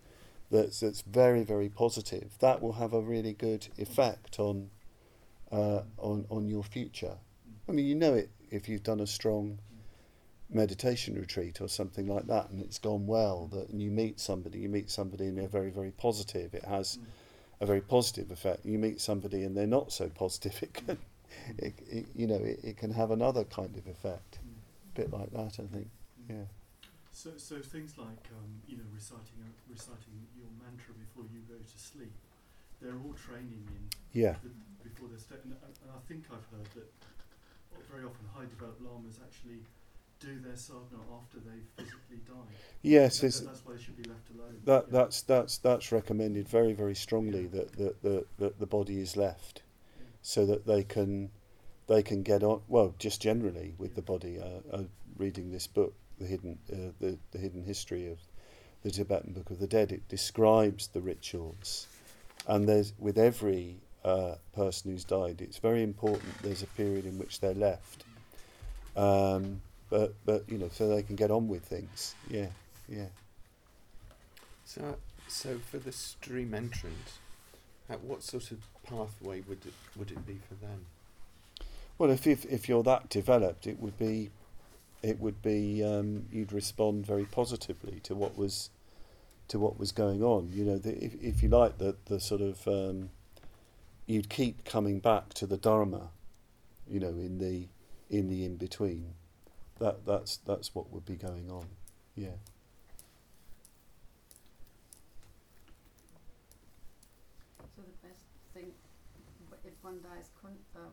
that's 0.50 0.80
that's 0.80 1.02
very 1.02 1.44
very 1.44 1.70
positive, 1.70 2.32
that 2.40 2.62
will 2.62 2.74
have 2.74 2.94
a 2.94 3.02
really 3.02 3.34
good 3.34 3.68
effect 3.78 4.40
on 4.40 4.70
uh, 5.52 5.82
on 5.98 6.26
on 6.30 6.48
your 6.48 6.64
future. 6.64 7.18
I 7.68 7.74
mean, 7.74 7.86
you 7.86 7.96
know 7.96 8.14
it 8.14 8.30
if 8.50 8.70
you've 8.70 8.84
done 8.84 9.02
a 9.02 9.08
strong 9.08 9.60
meditation 10.50 11.16
retreat 11.16 11.60
or 11.62 11.68
something 11.68 12.08
like 12.08 12.28
that, 12.28 12.50
and 12.50 12.62
it's 12.62 12.80
gone 12.80 13.06
well. 13.06 13.48
That 13.48 13.70
and 13.70 13.82
you 13.82 13.92
meet 13.92 14.20
somebody, 14.20 14.60
you 14.60 14.70
meet 14.70 14.90
somebody, 14.90 15.26
and 15.28 15.38
they're 15.38 15.48
very 15.48 15.72
very 15.72 15.92
positive. 15.92 16.54
It 16.54 16.66
has 16.66 16.98
Mm. 16.98 17.06
a 17.62 17.66
very 17.66 17.82
positive 17.82 18.32
effect. 18.32 18.66
You 18.66 18.78
meet 18.78 19.02
somebody 19.02 19.44
and 19.44 19.56
they're 19.58 19.68
not 19.68 19.92
so 19.92 20.10
positive. 20.10 20.62
It 20.62 20.74
can, 20.74 20.98
it, 21.58 21.74
it, 21.90 22.06
you 22.16 22.28
know, 22.28 22.36
it, 22.36 22.60
it 22.64 22.78
can 22.78 22.92
have 22.92 23.12
another 23.12 23.44
kind 23.44 23.76
of 23.76 23.86
effect. 23.88 24.40
Mm. 24.40 24.56
A 24.94 25.02
bit 25.02 25.12
like 25.12 25.32
that, 25.32 25.60
I 25.60 25.68
think. 25.68 25.90
Mm. 26.30 26.30
Yeah. 26.30 26.46
So, 27.12 27.32
so 27.38 27.58
things 27.60 27.98
like 27.98 28.24
um, 28.38 28.62
you 28.68 28.78
know 28.78 28.86
reciting 28.94 29.42
a, 29.42 29.50
reciting 29.74 30.16
your 30.38 30.48
mantra 30.62 30.94
before 30.94 31.26
you 31.34 31.42
go 31.50 31.58
to 31.58 31.78
sleep, 31.78 32.14
they're 32.80 32.94
all 33.04 33.16
training 33.18 33.66
in 33.74 33.84
Yeah. 34.14 34.36
the, 34.46 34.50
before 34.86 35.10
they're 35.10 35.38
and, 35.44 35.52
and 35.66 35.74
and 35.82 35.90
I 35.92 36.00
think 36.08 36.30
I've 36.30 36.46
heard 36.54 36.70
that 36.78 36.88
very 37.92 38.04
often 38.06 38.26
high 38.36 38.46
developed 38.46 38.82
lamas 38.82 39.18
actually 39.24 39.66
do 40.20 40.40
their 40.40 40.56
sadhana 40.56 41.04
after 41.22 41.38
they've 41.40 41.68
physically 41.76 42.18
died. 42.28 42.56
Yes, 42.82 43.20
That- 43.22 43.46
that's 43.46 43.66
why 43.66 43.74
they 43.74 43.82
should 43.82 43.98
be 43.98 44.04
left 44.10 44.30
alone. 44.32 44.62
that 44.66 44.86
Yeah. 44.88 44.92
that's 44.92 45.22
that's 45.22 45.58
that's 45.58 45.92
recommended 45.92 46.48
very 46.48 46.74
very 46.74 46.96
strongly 46.96 47.48
that 47.48 47.74
that 47.74 48.02
that, 48.02 48.26
that 48.38 48.60
the 48.60 48.66
body 48.66 49.00
is 49.00 49.16
left 49.18 49.62
Yeah. 50.00 50.06
so 50.22 50.46
that 50.46 50.66
they 50.66 50.84
can 50.84 51.32
they 51.88 52.04
can 52.04 52.24
get 52.24 52.44
on 52.44 52.62
well 52.68 52.94
just 53.00 53.22
generally 53.22 53.76
with 53.78 53.96
the 53.96 54.02
body 54.02 54.40
uh, 54.40 54.60
uh, 54.72 54.84
reading 55.18 55.52
this 55.52 55.68
book 55.68 55.94
the 56.20 56.26
hidden 56.26 56.58
uh, 56.72 56.92
the 57.00 57.18
the 57.32 57.38
hidden 57.40 57.64
history 57.64 58.08
of 58.12 58.20
the 58.84 58.92
Tibetan 58.92 59.34
Book 59.34 59.50
of 59.52 59.60
the 59.60 59.68
Dead 59.68 59.92
it 59.92 60.08
describes 60.08 60.88
the 60.88 61.02
rituals 61.02 61.88
and 62.48 62.68
there's 62.68 62.94
with 63.00 63.18
every 63.18 63.78
uh, 64.06 64.36
person 64.54 64.92
who's 64.92 65.04
died 65.04 65.42
it's 65.42 65.58
very 65.58 65.84
important 65.84 66.32
there's 66.42 66.64
a 66.64 66.68
period 66.68 67.06
in 67.06 67.18
which 67.18 67.40
they're 67.40 67.54
left 67.56 68.04
um, 68.96 69.62
but 69.90 70.14
but 70.26 70.44
you 70.50 70.58
know 70.58 70.70
so 70.72 70.88
they 70.88 71.04
can 71.04 71.16
get 71.16 71.32
on 71.32 71.48
with 71.48 71.64
things 71.64 72.16
yeah 72.30 72.48
yeah 72.90 73.08
So, 74.66 74.98
so 75.30 75.60
for 75.60 75.78
the 75.78 75.94
stream 75.94 76.54
entrant, 76.54 77.14
at 77.90 78.02
what 78.04 78.22
sort 78.22 78.52
of 78.52 78.60
pathway 78.84 79.42
would 79.48 79.66
it 79.66 79.74
would 79.96 80.12
it 80.12 80.26
be 80.26 80.40
for 80.48 80.56
them? 80.56 80.86
Well, 81.98 82.12
if 82.12 82.28
if, 82.28 82.46
if 82.46 82.68
you're 82.68 82.84
that 82.84 83.10
developed, 83.10 83.66
it 83.66 83.80
would 83.80 83.98
be, 83.98 84.30
it 85.02 85.20
would 85.20 85.42
be 85.42 85.84
um, 85.84 86.26
you'd 86.32 86.52
respond 86.52 87.06
very 87.06 87.24
positively 87.26 88.02
to 88.04 88.14
what 88.14 88.38
was, 88.38 88.70
to 89.48 89.58
what 89.58 89.80
was 89.80 89.94
going 89.94 90.22
on. 90.22 90.52
You 90.54 90.66
know, 90.66 90.78
the, 90.78 91.02
if 91.04 91.16
if 91.24 91.42
you 91.42 91.50
like 91.50 91.78
the 91.78 91.96
the 92.06 92.20
sort 92.20 92.42
of, 92.42 92.68
um, 92.68 93.10
you'd 94.06 94.30
keep 94.30 94.66
coming 94.66 95.00
back 95.00 95.34
to 95.36 95.48
the 95.48 95.58
dharma, 95.58 96.10
you 96.90 97.00
know, 97.00 97.08
in 97.08 97.40
the 97.40 97.68
in 98.10 98.28
the 98.30 98.44
in 98.44 98.58
between. 98.58 99.14
That 99.80 100.06
that's 100.06 100.38
that's 100.38 100.74
what 100.74 100.92
would 100.92 101.06
be 101.06 101.16
going 101.16 101.50
on. 101.52 101.66
Yeah. 102.16 102.30
So 107.76 107.82
the 107.84 108.08
best 108.08 108.22
thing, 108.54 108.72
if 109.64 109.74
one 109.82 110.00
dies 110.02 110.30
con- 110.42 110.58
uh, 110.76 110.90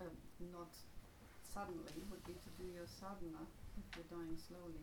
uh, 0.00 0.04
not 0.52 0.72
suddenly, 1.54 1.94
would 2.10 2.24
be 2.26 2.32
to 2.32 2.50
do 2.58 2.66
your 2.74 2.86
sadhana 2.86 3.46
if 3.78 3.84
you're 3.96 4.18
dying 4.18 4.36
slowly, 4.36 4.82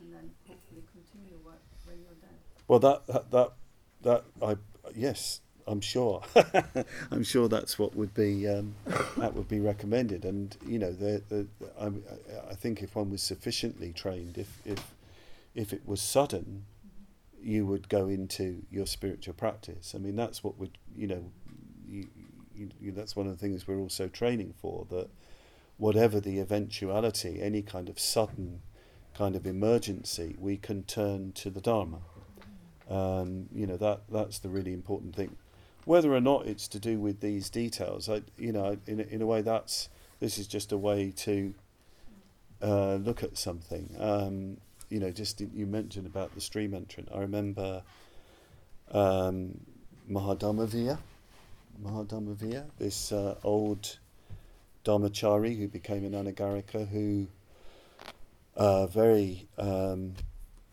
and 0.00 0.12
then 0.12 0.30
hopefully 0.46 0.82
continue 0.92 1.38
wh- 1.44 1.88
when 1.88 1.96
you're 2.02 2.18
dead. 2.20 2.36
Well, 2.68 2.80
that 2.80 3.06
that 3.06 3.30
that, 3.30 3.52
that 4.02 4.24
I 4.42 4.56
yes, 4.94 5.40
I'm 5.66 5.80
sure. 5.80 6.22
I'm 7.10 7.22
sure 7.22 7.48
that's 7.48 7.78
what 7.78 7.94
would 7.94 8.14
be 8.14 8.48
um, 8.48 8.74
that 9.16 9.34
would 9.34 9.48
be 9.48 9.60
recommended. 9.60 10.24
And 10.24 10.56
you 10.66 10.78
know, 10.78 10.92
the, 10.92 11.22
the, 11.28 11.46
I, 11.80 11.90
I 12.50 12.54
think 12.54 12.82
if 12.82 12.96
one 12.96 13.10
was 13.10 13.22
sufficiently 13.22 13.92
trained, 13.92 14.38
if 14.38 14.58
if 14.64 14.94
if 15.54 15.72
it 15.72 15.82
was 15.86 16.00
sudden, 16.00 16.64
you 17.42 17.66
would 17.66 17.88
go 17.88 18.08
into 18.08 18.62
your 18.70 18.86
spiritual 18.86 19.34
practice. 19.34 19.94
I 19.94 19.98
mean, 19.98 20.16
that's 20.16 20.42
what 20.44 20.58
would 20.58 20.78
you 20.96 21.06
know. 21.06 21.24
You, 21.88 22.06
you, 22.54 22.68
you, 22.80 22.92
that's 22.92 23.16
one 23.16 23.26
of 23.26 23.32
the 23.32 23.38
things 23.38 23.66
we're 23.66 23.78
also 23.78 24.06
training 24.08 24.54
for. 24.60 24.86
That 24.90 25.08
whatever 25.76 26.20
the 26.20 26.38
eventuality, 26.38 27.40
any 27.40 27.62
kind 27.62 27.88
of 27.88 27.98
sudden 27.98 28.60
kind 29.14 29.34
of 29.34 29.46
emergency, 29.46 30.36
we 30.38 30.56
can 30.56 30.82
turn 30.84 31.32
to 31.32 31.50
the 31.50 31.60
Dharma. 31.60 31.98
Um, 32.88 33.46
you 33.52 33.66
know 33.66 33.76
that 33.76 34.02
that's 34.10 34.40
the 34.40 34.48
really 34.48 34.72
important 34.72 35.14
thing. 35.14 35.36
Whether 35.84 36.14
or 36.14 36.20
not 36.20 36.46
it's 36.46 36.68
to 36.68 36.78
do 36.78 36.98
with 36.98 37.20
these 37.20 37.50
details, 37.50 38.08
I, 38.08 38.22
you 38.36 38.52
know, 38.52 38.76
in 38.86 39.00
in 39.00 39.22
a 39.22 39.26
way, 39.26 39.42
that's 39.42 39.88
this 40.20 40.38
is 40.38 40.46
just 40.46 40.72
a 40.72 40.76
way 40.76 41.10
to 41.16 41.54
uh, 42.62 42.94
look 42.96 43.22
at 43.22 43.38
something. 43.38 43.94
Um, 43.98 44.58
you 44.88 45.00
know, 45.00 45.10
just 45.10 45.40
you 45.40 45.66
mentioned 45.66 46.06
about 46.06 46.34
the 46.34 46.40
stream 46.40 46.74
entrant. 46.74 47.08
I 47.14 47.20
remember 47.20 47.82
um, 48.92 49.60
Mahadharmavira, 50.10 50.98
this 52.78 53.12
uh, 53.12 53.36
old 53.42 53.98
Dharmachari 54.84 55.56
who 55.58 55.68
became 55.68 56.04
an 56.04 56.12
Anagarika, 56.12 56.88
who 56.88 57.28
uh, 58.56 58.86
very 58.86 59.46
um, 59.58 60.14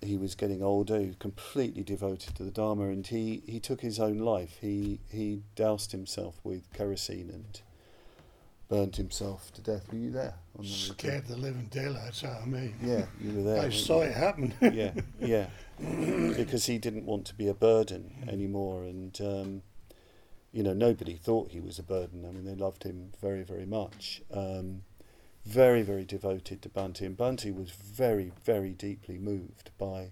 he 0.01 0.17
was 0.17 0.35
getting 0.35 0.61
older, 0.61 0.99
he 0.99 1.07
was 1.07 1.15
completely 1.15 1.83
devoted 1.83 2.35
to 2.35 2.43
the 2.43 2.51
Dharma, 2.51 2.85
and 2.89 3.05
he, 3.05 3.41
he 3.47 3.59
took 3.59 3.81
his 3.81 3.99
own 3.99 4.19
life. 4.19 4.57
He 4.61 4.99
he 5.09 5.41
doused 5.55 5.91
himself 5.91 6.39
with 6.43 6.71
kerosene 6.73 7.29
and 7.33 7.61
burnt 8.69 8.97
himself 8.97 9.51
to 9.53 9.61
death. 9.61 9.91
Were 9.91 9.97
you 9.97 10.11
there? 10.11 10.35
on 10.57 10.65
the? 10.65 10.69
Scared 10.69 11.27
the 11.27 11.37
living 11.37 11.67
daylights 11.71 12.23
out 12.23 12.41
of 12.41 12.47
me. 12.47 12.73
Yeah, 12.81 13.05
you 13.19 13.33
were 13.33 13.43
there. 13.43 13.63
I 13.63 13.69
saw 13.69 14.01
you? 14.01 14.09
it 14.09 14.13
happen. 14.13 14.53
yeah, 14.61 14.91
yeah, 15.19 15.47
because 16.37 16.65
he 16.65 16.77
didn't 16.77 17.05
want 17.05 17.25
to 17.27 17.35
be 17.35 17.47
a 17.47 17.53
burden 17.53 18.27
anymore, 18.27 18.83
and 18.83 19.19
um, 19.21 19.61
you 20.51 20.63
know 20.63 20.73
nobody 20.73 21.15
thought 21.15 21.51
he 21.51 21.59
was 21.59 21.79
a 21.79 21.83
burden. 21.83 22.25
I 22.25 22.31
mean, 22.31 22.45
they 22.45 22.55
loved 22.55 22.83
him 22.83 23.13
very, 23.21 23.43
very 23.43 23.65
much. 23.65 24.21
Um, 24.31 24.83
very, 25.47 25.81
very 25.81 26.03
devoted 26.03 26.61
to 26.61 26.69
Bhante, 26.69 27.05
and 27.05 27.17
Bhante 27.17 27.55
was 27.55 27.71
very, 27.71 28.33
very 28.43 28.71
deeply 28.71 29.17
moved 29.17 29.71
by 29.77 30.11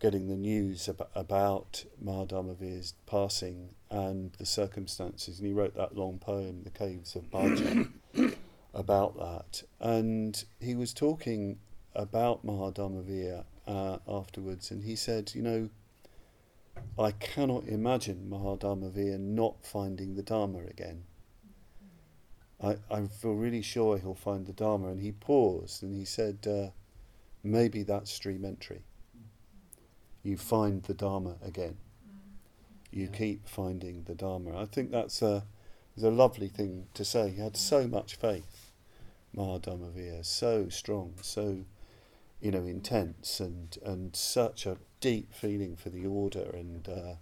getting 0.00 0.26
the 0.26 0.36
news 0.36 0.88
ab- 0.88 1.08
about 1.14 1.84
Mahadharmavira's 2.04 2.94
passing 3.06 3.70
and 3.88 4.32
the 4.32 4.44
circumstances, 4.44 5.38
and 5.38 5.46
he 5.46 5.52
wrote 5.52 5.76
that 5.76 5.96
long 5.96 6.18
poem, 6.18 6.64
"The 6.64 6.70
Caves 6.70 7.14
of 7.14 7.30
Bhaja," 7.30 7.88
about 8.74 9.16
that. 9.18 9.62
And 9.78 10.44
he 10.60 10.74
was 10.74 10.92
talking 10.92 11.60
about 11.94 12.44
Mahadharmavira 12.44 13.44
uh, 13.68 13.98
afterwards, 14.08 14.72
and 14.72 14.82
he 14.82 14.96
said, 14.96 15.32
you 15.36 15.42
know, 15.42 15.70
I 16.98 17.12
cannot 17.12 17.68
imagine 17.68 18.28
Mahadharmavira 18.28 19.20
not 19.20 19.64
finding 19.64 20.16
the 20.16 20.22
Dharma 20.22 20.64
again. 20.66 21.04
I, 22.62 22.76
I 22.90 23.06
feel 23.06 23.34
really 23.34 23.62
sure 23.62 23.98
he'll 23.98 24.14
find 24.14 24.46
the 24.46 24.52
Dharma. 24.52 24.88
And 24.88 25.00
he 25.00 25.12
paused 25.12 25.82
and 25.82 25.94
he 25.94 26.04
said, 26.04 26.46
uh, 26.46 26.70
maybe 27.42 27.82
that's 27.82 28.10
stream 28.10 28.44
entry. 28.44 28.82
You 30.22 30.36
find 30.36 30.82
the 30.82 30.94
Dharma 30.94 31.36
again. 31.42 31.76
You 32.90 33.04
Yeah. 33.04 33.18
keep 33.18 33.48
finding 33.48 34.04
the 34.04 34.14
Dharma. 34.14 34.58
I 34.60 34.64
think 34.64 34.90
that's 34.90 35.22
a, 35.22 35.44
a 36.02 36.10
lovely 36.10 36.48
thing 36.48 36.86
to 36.94 37.04
say. 37.04 37.30
He 37.30 37.40
had 37.40 37.56
so 37.56 37.86
much 37.86 38.16
faith, 38.16 38.72
Mahadharmavira, 39.36 40.24
so 40.24 40.68
strong, 40.68 41.14
so 41.22 41.64
you 42.40 42.50
know 42.50 42.64
intense, 42.64 43.40
and 43.40 43.76
and 43.84 44.16
such 44.16 44.66
a 44.66 44.78
deep 45.00 45.34
feeling 45.34 45.76
for 45.76 45.90
the 45.90 46.06
order 46.06 46.50
and 46.54 46.88
uh, 46.88 47.14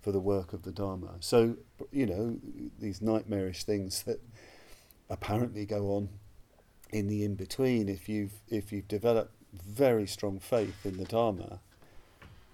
for 0.00 0.10
the 0.12 0.20
work 0.20 0.52
of 0.52 0.62
the 0.62 0.72
Dharma. 0.72 1.16
So 1.20 1.56
you 1.92 2.06
know 2.06 2.38
these 2.78 3.02
nightmarish 3.02 3.64
things 3.64 4.02
that 4.04 4.20
apparently 5.10 5.66
go 5.66 5.92
on 5.96 6.08
in 6.90 7.08
the 7.08 7.24
in 7.24 7.34
between. 7.34 7.88
If 7.88 8.08
you've 8.08 8.32
if 8.48 8.72
you've 8.72 8.88
developed 8.88 9.34
very 9.52 10.06
strong 10.06 10.38
faith 10.38 10.86
in 10.86 10.96
the 10.96 11.04
Dharma, 11.04 11.60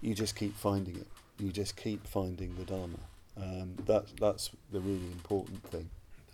you 0.01 0.13
just 0.13 0.35
keep 0.35 0.55
finding 0.57 0.97
it. 0.97 1.07
You 1.39 1.51
just 1.51 1.75
keep 1.77 2.05
finding 2.07 2.55
the 2.55 2.65
Dharma. 2.65 2.99
Um, 3.37 3.75
that 3.85 4.05
that's 4.19 4.49
the 4.71 4.81
really 4.81 5.11
important 5.11 5.63
thing. 5.63 5.89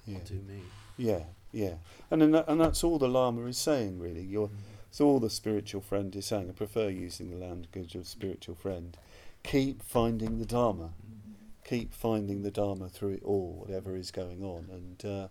Yeah. 0.06 0.20
Do 0.26 0.36
me. 0.36 0.62
Yeah, 0.98 1.24
yeah, 1.52 1.76
and 2.12 2.22
then 2.22 2.32
that, 2.32 2.48
and 2.48 2.62
that's 2.62 2.84
all 2.84 3.00
the 3.00 3.08
Lama 3.08 3.46
is 3.46 3.58
saying 3.58 4.00
really. 4.00 4.22
You're, 4.22 4.50
it's 4.90 5.02
all 5.02 5.20
the 5.20 5.30
spiritual 5.30 5.82
friend 5.82 6.16
is 6.16 6.28
saying. 6.28 6.50
I 6.50 6.54
prefer 6.54 6.90
using 6.90 7.30
the 7.32 7.46
language 7.46 7.96
of 7.96 8.08
spiritual 8.08 8.56
friend. 8.56 8.96
Keep 9.44 9.82
finding 9.82 10.38
the 10.40 10.46
Dharma. 10.46 10.92
Keep 11.66 11.94
finding 11.94 12.44
the 12.44 12.52
Dharma 12.52 12.90
through 12.90 13.14
it 13.14 13.24
all, 13.24 13.64
whatever 13.66 13.96
is 13.96 14.12
going 14.12 14.44
on, 14.44 14.68
and 14.72 15.06
uh, 15.06 15.28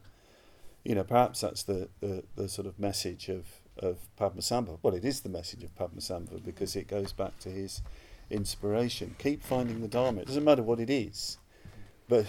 you 0.85 0.95
know 0.95 1.05
perhaps 1.05 1.41
that's 1.41 1.63
the, 1.65 1.89
the, 2.01 2.25
the 2.37 2.49
sort 2.49 2.67
of 2.67 2.79
message 2.79 3.29
of 3.29 3.47
of 3.79 3.99
Padmasambhava. 4.19 4.79
Well, 4.83 4.95
it 4.95 5.05
is 5.05 5.21
the 5.21 5.29
message 5.31 5.65
of 5.65 5.75
Padmasambhava 5.77 6.45
because 6.45 6.77
it 6.77 6.87
goes 6.89 7.13
back 7.13 7.39
to 7.41 7.49
his 7.49 7.81
inspiration. 8.31 9.15
Keep 9.19 9.43
finding 9.43 9.81
the 9.81 9.89
Dharma. 9.89 10.21
It 10.23 10.27
doesn't 10.27 10.45
matter 10.45 10.63
what 10.63 10.81
it 10.81 10.91
is, 10.91 11.39
but 12.09 12.27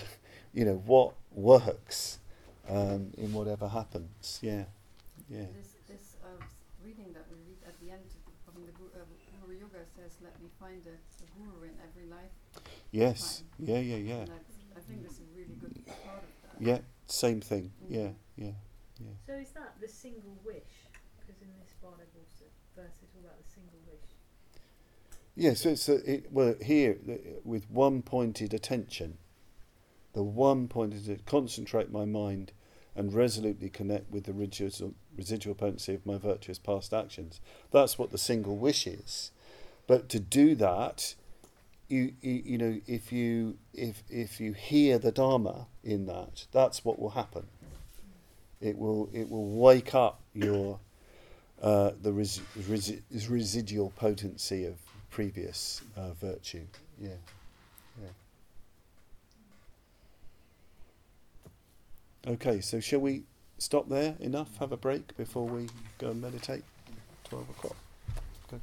you 0.54 0.66
know 0.66 0.82
what 0.86 1.14
works 1.32 2.20
um, 2.70 3.12
in 3.18 3.34
whatever 3.34 3.68
happens. 3.68 4.40
Yeah, 4.42 4.66
yeah, 5.30 5.46
This, 5.56 5.76
this 5.88 6.16
uh, 6.24 6.28
reading 6.84 7.14
that 7.14 7.26
we 7.32 7.38
read 7.48 7.62
at 7.68 7.80
the 7.82 7.92
end 7.92 8.04
of 8.48 8.54
the 8.56 9.00
uh, 9.00 9.04
Guru 9.42 9.60
Yoga 9.60 9.80
says, 9.96 10.12
"Let 10.24 10.40
me 10.42 10.50
find 10.60 10.82
a, 10.88 10.96
a 10.96 11.28
guru 11.38 11.64
in 11.64 11.76
every 11.84 12.10
life." 12.10 12.32
yes, 12.92 13.44
yeah, 13.60 13.80
yeah, 13.80 13.98
yeah, 13.98 14.16
And 14.22 14.32
I 14.76 14.80
think 14.82 15.04
this 15.04 15.14
is 15.14 15.20
a 15.20 15.38
really 15.38 15.56
good 15.60 15.86
part 16.06 16.24
of 16.24 16.60
that. 16.60 16.62
yeah. 16.66 16.80
Same 17.08 17.42
thing. 17.42 17.72
Mhm. 17.84 17.90
Yeah, 17.96 18.10
yeah, 18.36 18.52
yeah. 19.00 19.14
So 19.28 19.34
is 19.34 19.52
that 19.52 19.76
the 19.82 19.88
single 19.88 20.38
wish? 20.44 20.64
Because 21.20 21.42
in 21.42 21.50
this 21.60 21.74
Bardic 21.82 22.10
also 22.16 22.46
verse 22.76 22.92
it's 23.02 23.16
all 23.16 23.22
about 23.22 23.38
the 23.38 23.50
single 23.50 23.80
wish. 23.88 24.10
Yeah, 25.36 25.54
so 25.54 25.70
it's 25.70 25.90
a, 25.90 26.12
it, 26.12 26.32
well 26.32 26.56
here 26.62 26.98
uh, 27.10 27.14
with 27.44 27.70
one 27.70 28.02
pointed 28.02 28.54
attention, 28.54 29.18
the 30.14 30.24
one 30.24 30.68
pointed 30.68 31.06
to 31.06 31.18
concentrate 31.26 31.92
my 31.92 32.06
mind 32.06 32.52
and 32.96 33.14
resolutely 33.14 33.70
connect 33.70 34.12
with 34.12 34.26
the 34.26 34.34
residual, 34.34 34.94
residual 35.18 35.56
potency 35.56 35.96
of 35.96 36.06
my 36.06 36.18
virtuous 36.18 36.60
past 36.60 36.94
actions. 36.94 37.40
That's 37.72 37.98
what 37.98 38.12
the 38.12 38.18
single 38.18 38.58
wish 38.58 38.86
is. 38.86 39.32
But 39.88 40.10
to 40.10 40.20
do 40.20 40.56
that, 40.56 41.16
you, 41.90 42.14
you 42.22 42.42
you 42.46 42.58
know 42.58 42.80
if 42.88 43.12
you 43.12 43.58
if 43.74 44.04
if 44.10 44.40
you 44.40 44.54
hear 44.54 44.98
the 44.98 45.12
Dharma 45.12 45.68
in 45.84 46.06
that, 46.06 46.48
that's 46.52 46.86
what 46.86 47.00
will 47.00 47.12
happen. 47.12 47.48
It 48.64 48.78
will 48.78 49.10
it 49.14 49.30
will 49.30 49.50
wake 49.50 49.94
up 49.94 50.22
your 50.34 50.80
uh, 51.62 51.92
the 52.02 52.14
res- 52.14 52.42
resi- 52.58 53.02
residual 53.30 53.92
potency 53.98 54.66
of 54.66 54.76
previous 55.10 55.82
uh, 55.98 56.14
virtue. 56.14 56.66
Yeah. 57.00 57.10
Okay, 62.26 62.62
so 62.62 62.80
shall 62.80 63.02
we 63.02 63.24
stop 63.58 63.90
there? 63.90 64.16
Enough? 64.22 64.56
Have 64.60 64.72
a 64.72 64.78
break 64.78 65.18
before 65.18 65.46
we 65.46 65.68
go 65.98 66.12
and 66.12 66.22
meditate? 66.22 66.64
Twelve 67.26 67.50
o'clock. 67.50 67.76
Good. 68.50 68.62